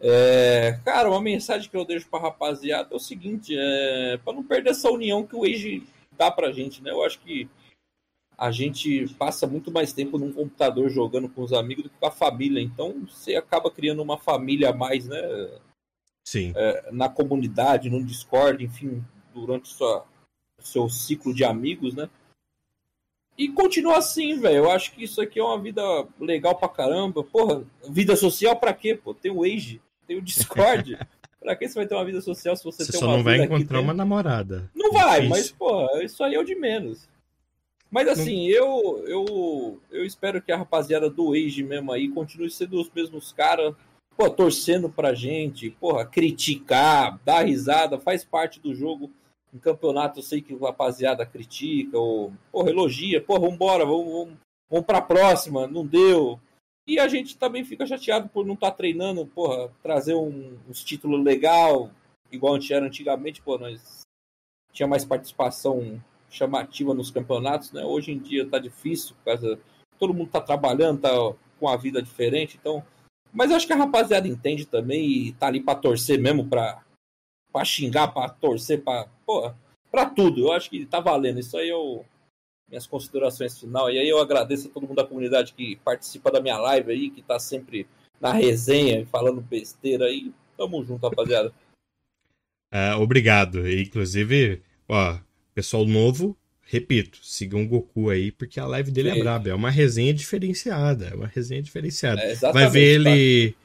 [0.01, 4.43] É, cara, uma mensagem que eu deixo pra rapaziada é o seguinte: é, para não
[4.43, 5.83] perder essa união que o Age
[6.13, 6.91] dá pra gente, né?
[6.91, 7.49] Eu acho que
[8.37, 12.07] a gente passa muito mais tempo num computador jogando com os amigos do que com
[12.07, 12.61] a família.
[12.61, 15.21] Então você acaba criando uma família a mais, né?
[16.27, 16.55] Sim.
[16.91, 20.07] na comunidade, no Discord, enfim, durante sua,
[20.59, 22.09] seu ciclo de amigos, né?
[23.37, 24.57] E continua assim, velho.
[24.57, 25.83] Eu acho que isso aqui é uma vida
[26.21, 27.23] legal pra caramba.
[27.25, 29.13] Porra, vida social pra quê, pô?
[29.13, 30.99] Tem o Age, tem o Discord.
[31.41, 33.25] pra que você vai ter uma vida social se você, você tem só uma não
[33.25, 34.71] vai encontrar uma namorada.
[34.75, 35.31] Não vai, Difícil.
[35.31, 37.09] mas, porra, isso aí é o de menos.
[37.91, 42.81] Mas assim, eu, eu eu espero que a rapaziada do Age mesmo aí continue sendo
[42.81, 43.73] os mesmos caras,
[44.17, 49.13] pô, torcendo pra gente, porra, criticar, dar risada, faz parte do jogo.
[49.55, 54.35] Em campeonato eu sei que a rapaziada critica, ou, porra, elogia, porra, vambora, vamos, vamos,
[54.69, 56.41] vamos pra próxima, não deu.
[56.89, 60.83] E a gente também fica chateado por não estar tá treinando, porra, trazer um, uns
[60.83, 61.91] títulos legal,
[62.33, 64.01] igual a gente era antigamente, pô, nós
[64.73, 67.85] tinha mais participação chamativa nos campeonatos, né?
[67.85, 69.59] Hoje em dia tá difícil, por causa
[69.99, 71.11] todo mundo tá trabalhando, tá
[71.61, 72.85] com a vida diferente, então.
[73.33, 76.84] Mas acho que a rapaziada entende também e tá ali para torcer mesmo, para
[77.55, 79.07] para xingar, para torcer, para
[79.93, 80.41] para tudo.
[80.41, 81.39] Eu acho que tá valendo.
[81.39, 82.05] Isso aí eu
[82.69, 83.89] minhas considerações final.
[83.89, 87.11] E aí eu agradeço a todo mundo da comunidade que participa da minha live aí,
[87.11, 87.87] que tá sempre
[88.21, 90.33] na resenha, falando besteira aí.
[90.57, 91.53] Tamo junto, rapaziada.
[92.73, 93.71] Uh, obrigado.
[93.71, 95.17] Inclusive, ó,
[95.55, 99.19] pessoal novo, repito, sigam o Goku aí, porque a live dele Sim.
[99.19, 99.49] é braba.
[99.51, 101.07] É uma resenha diferenciada.
[101.07, 102.21] É uma resenha diferenciada.
[102.21, 103.59] É, Vai ver ele tá.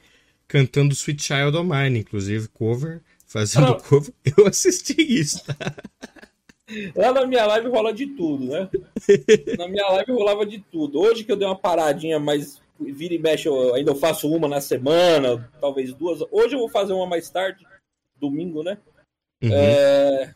[0.46, 4.12] cantando Sweet Child of Mine, inclusive, cover, fazendo ah, cover.
[4.36, 5.54] Eu assisti isso, tá?
[6.94, 8.68] Lá na minha live rola de tudo, né?
[9.58, 11.00] Na minha live rolava de tudo.
[11.00, 14.60] Hoje que eu dei uma paradinha, mas vira e mexe, eu ainda faço uma na
[14.60, 16.20] semana, talvez duas.
[16.30, 17.66] Hoje eu vou fazer uma mais tarde,
[18.14, 18.78] domingo, né?
[19.42, 19.50] Uhum.
[19.52, 20.32] É,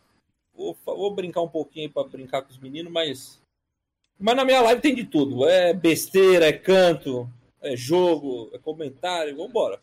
[0.53, 3.41] vou, vou, brincar um pouquinho para brincar com os meninos, mas.
[4.19, 5.49] Mas na minha live tem de tudo.
[5.49, 7.31] É besteira, é canto,
[7.63, 9.81] é jogo, é comentário, vambora.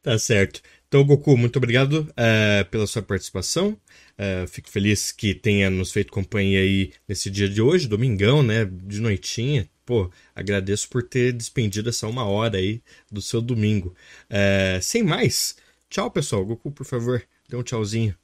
[0.00, 0.62] Tá certo.
[0.94, 3.76] Então, Goku, muito obrigado uh, pela sua participação.
[4.16, 8.64] Uh, fico feliz que tenha nos feito companhia aí nesse dia de hoje, domingão, né?
[8.64, 9.68] De noitinha.
[9.84, 12.80] Pô, agradeço por ter despendido essa uma hora aí
[13.10, 13.92] do seu domingo.
[14.30, 15.56] Uh, sem mais,
[15.90, 16.46] tchau, pessoal.
[16.46, 18.16] Goku, por favor, dê um tchauzinho.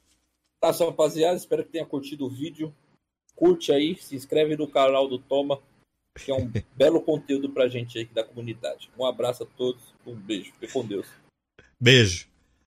[0.61, 2.73] Tá, só rapaziada, espero que tenha curtido o vídeo.
[3.35, 5.61] Curte aí, se inscreve no canal do Toma,
[6.23, 8.89] que é um belo conteúdo pra gente aí da comunidade.
[8.97, 10.53] Um abraço a todos, um beijo.
[10.57, 11.07] Fique com Deus.
[11.77, 12.30] Beijo.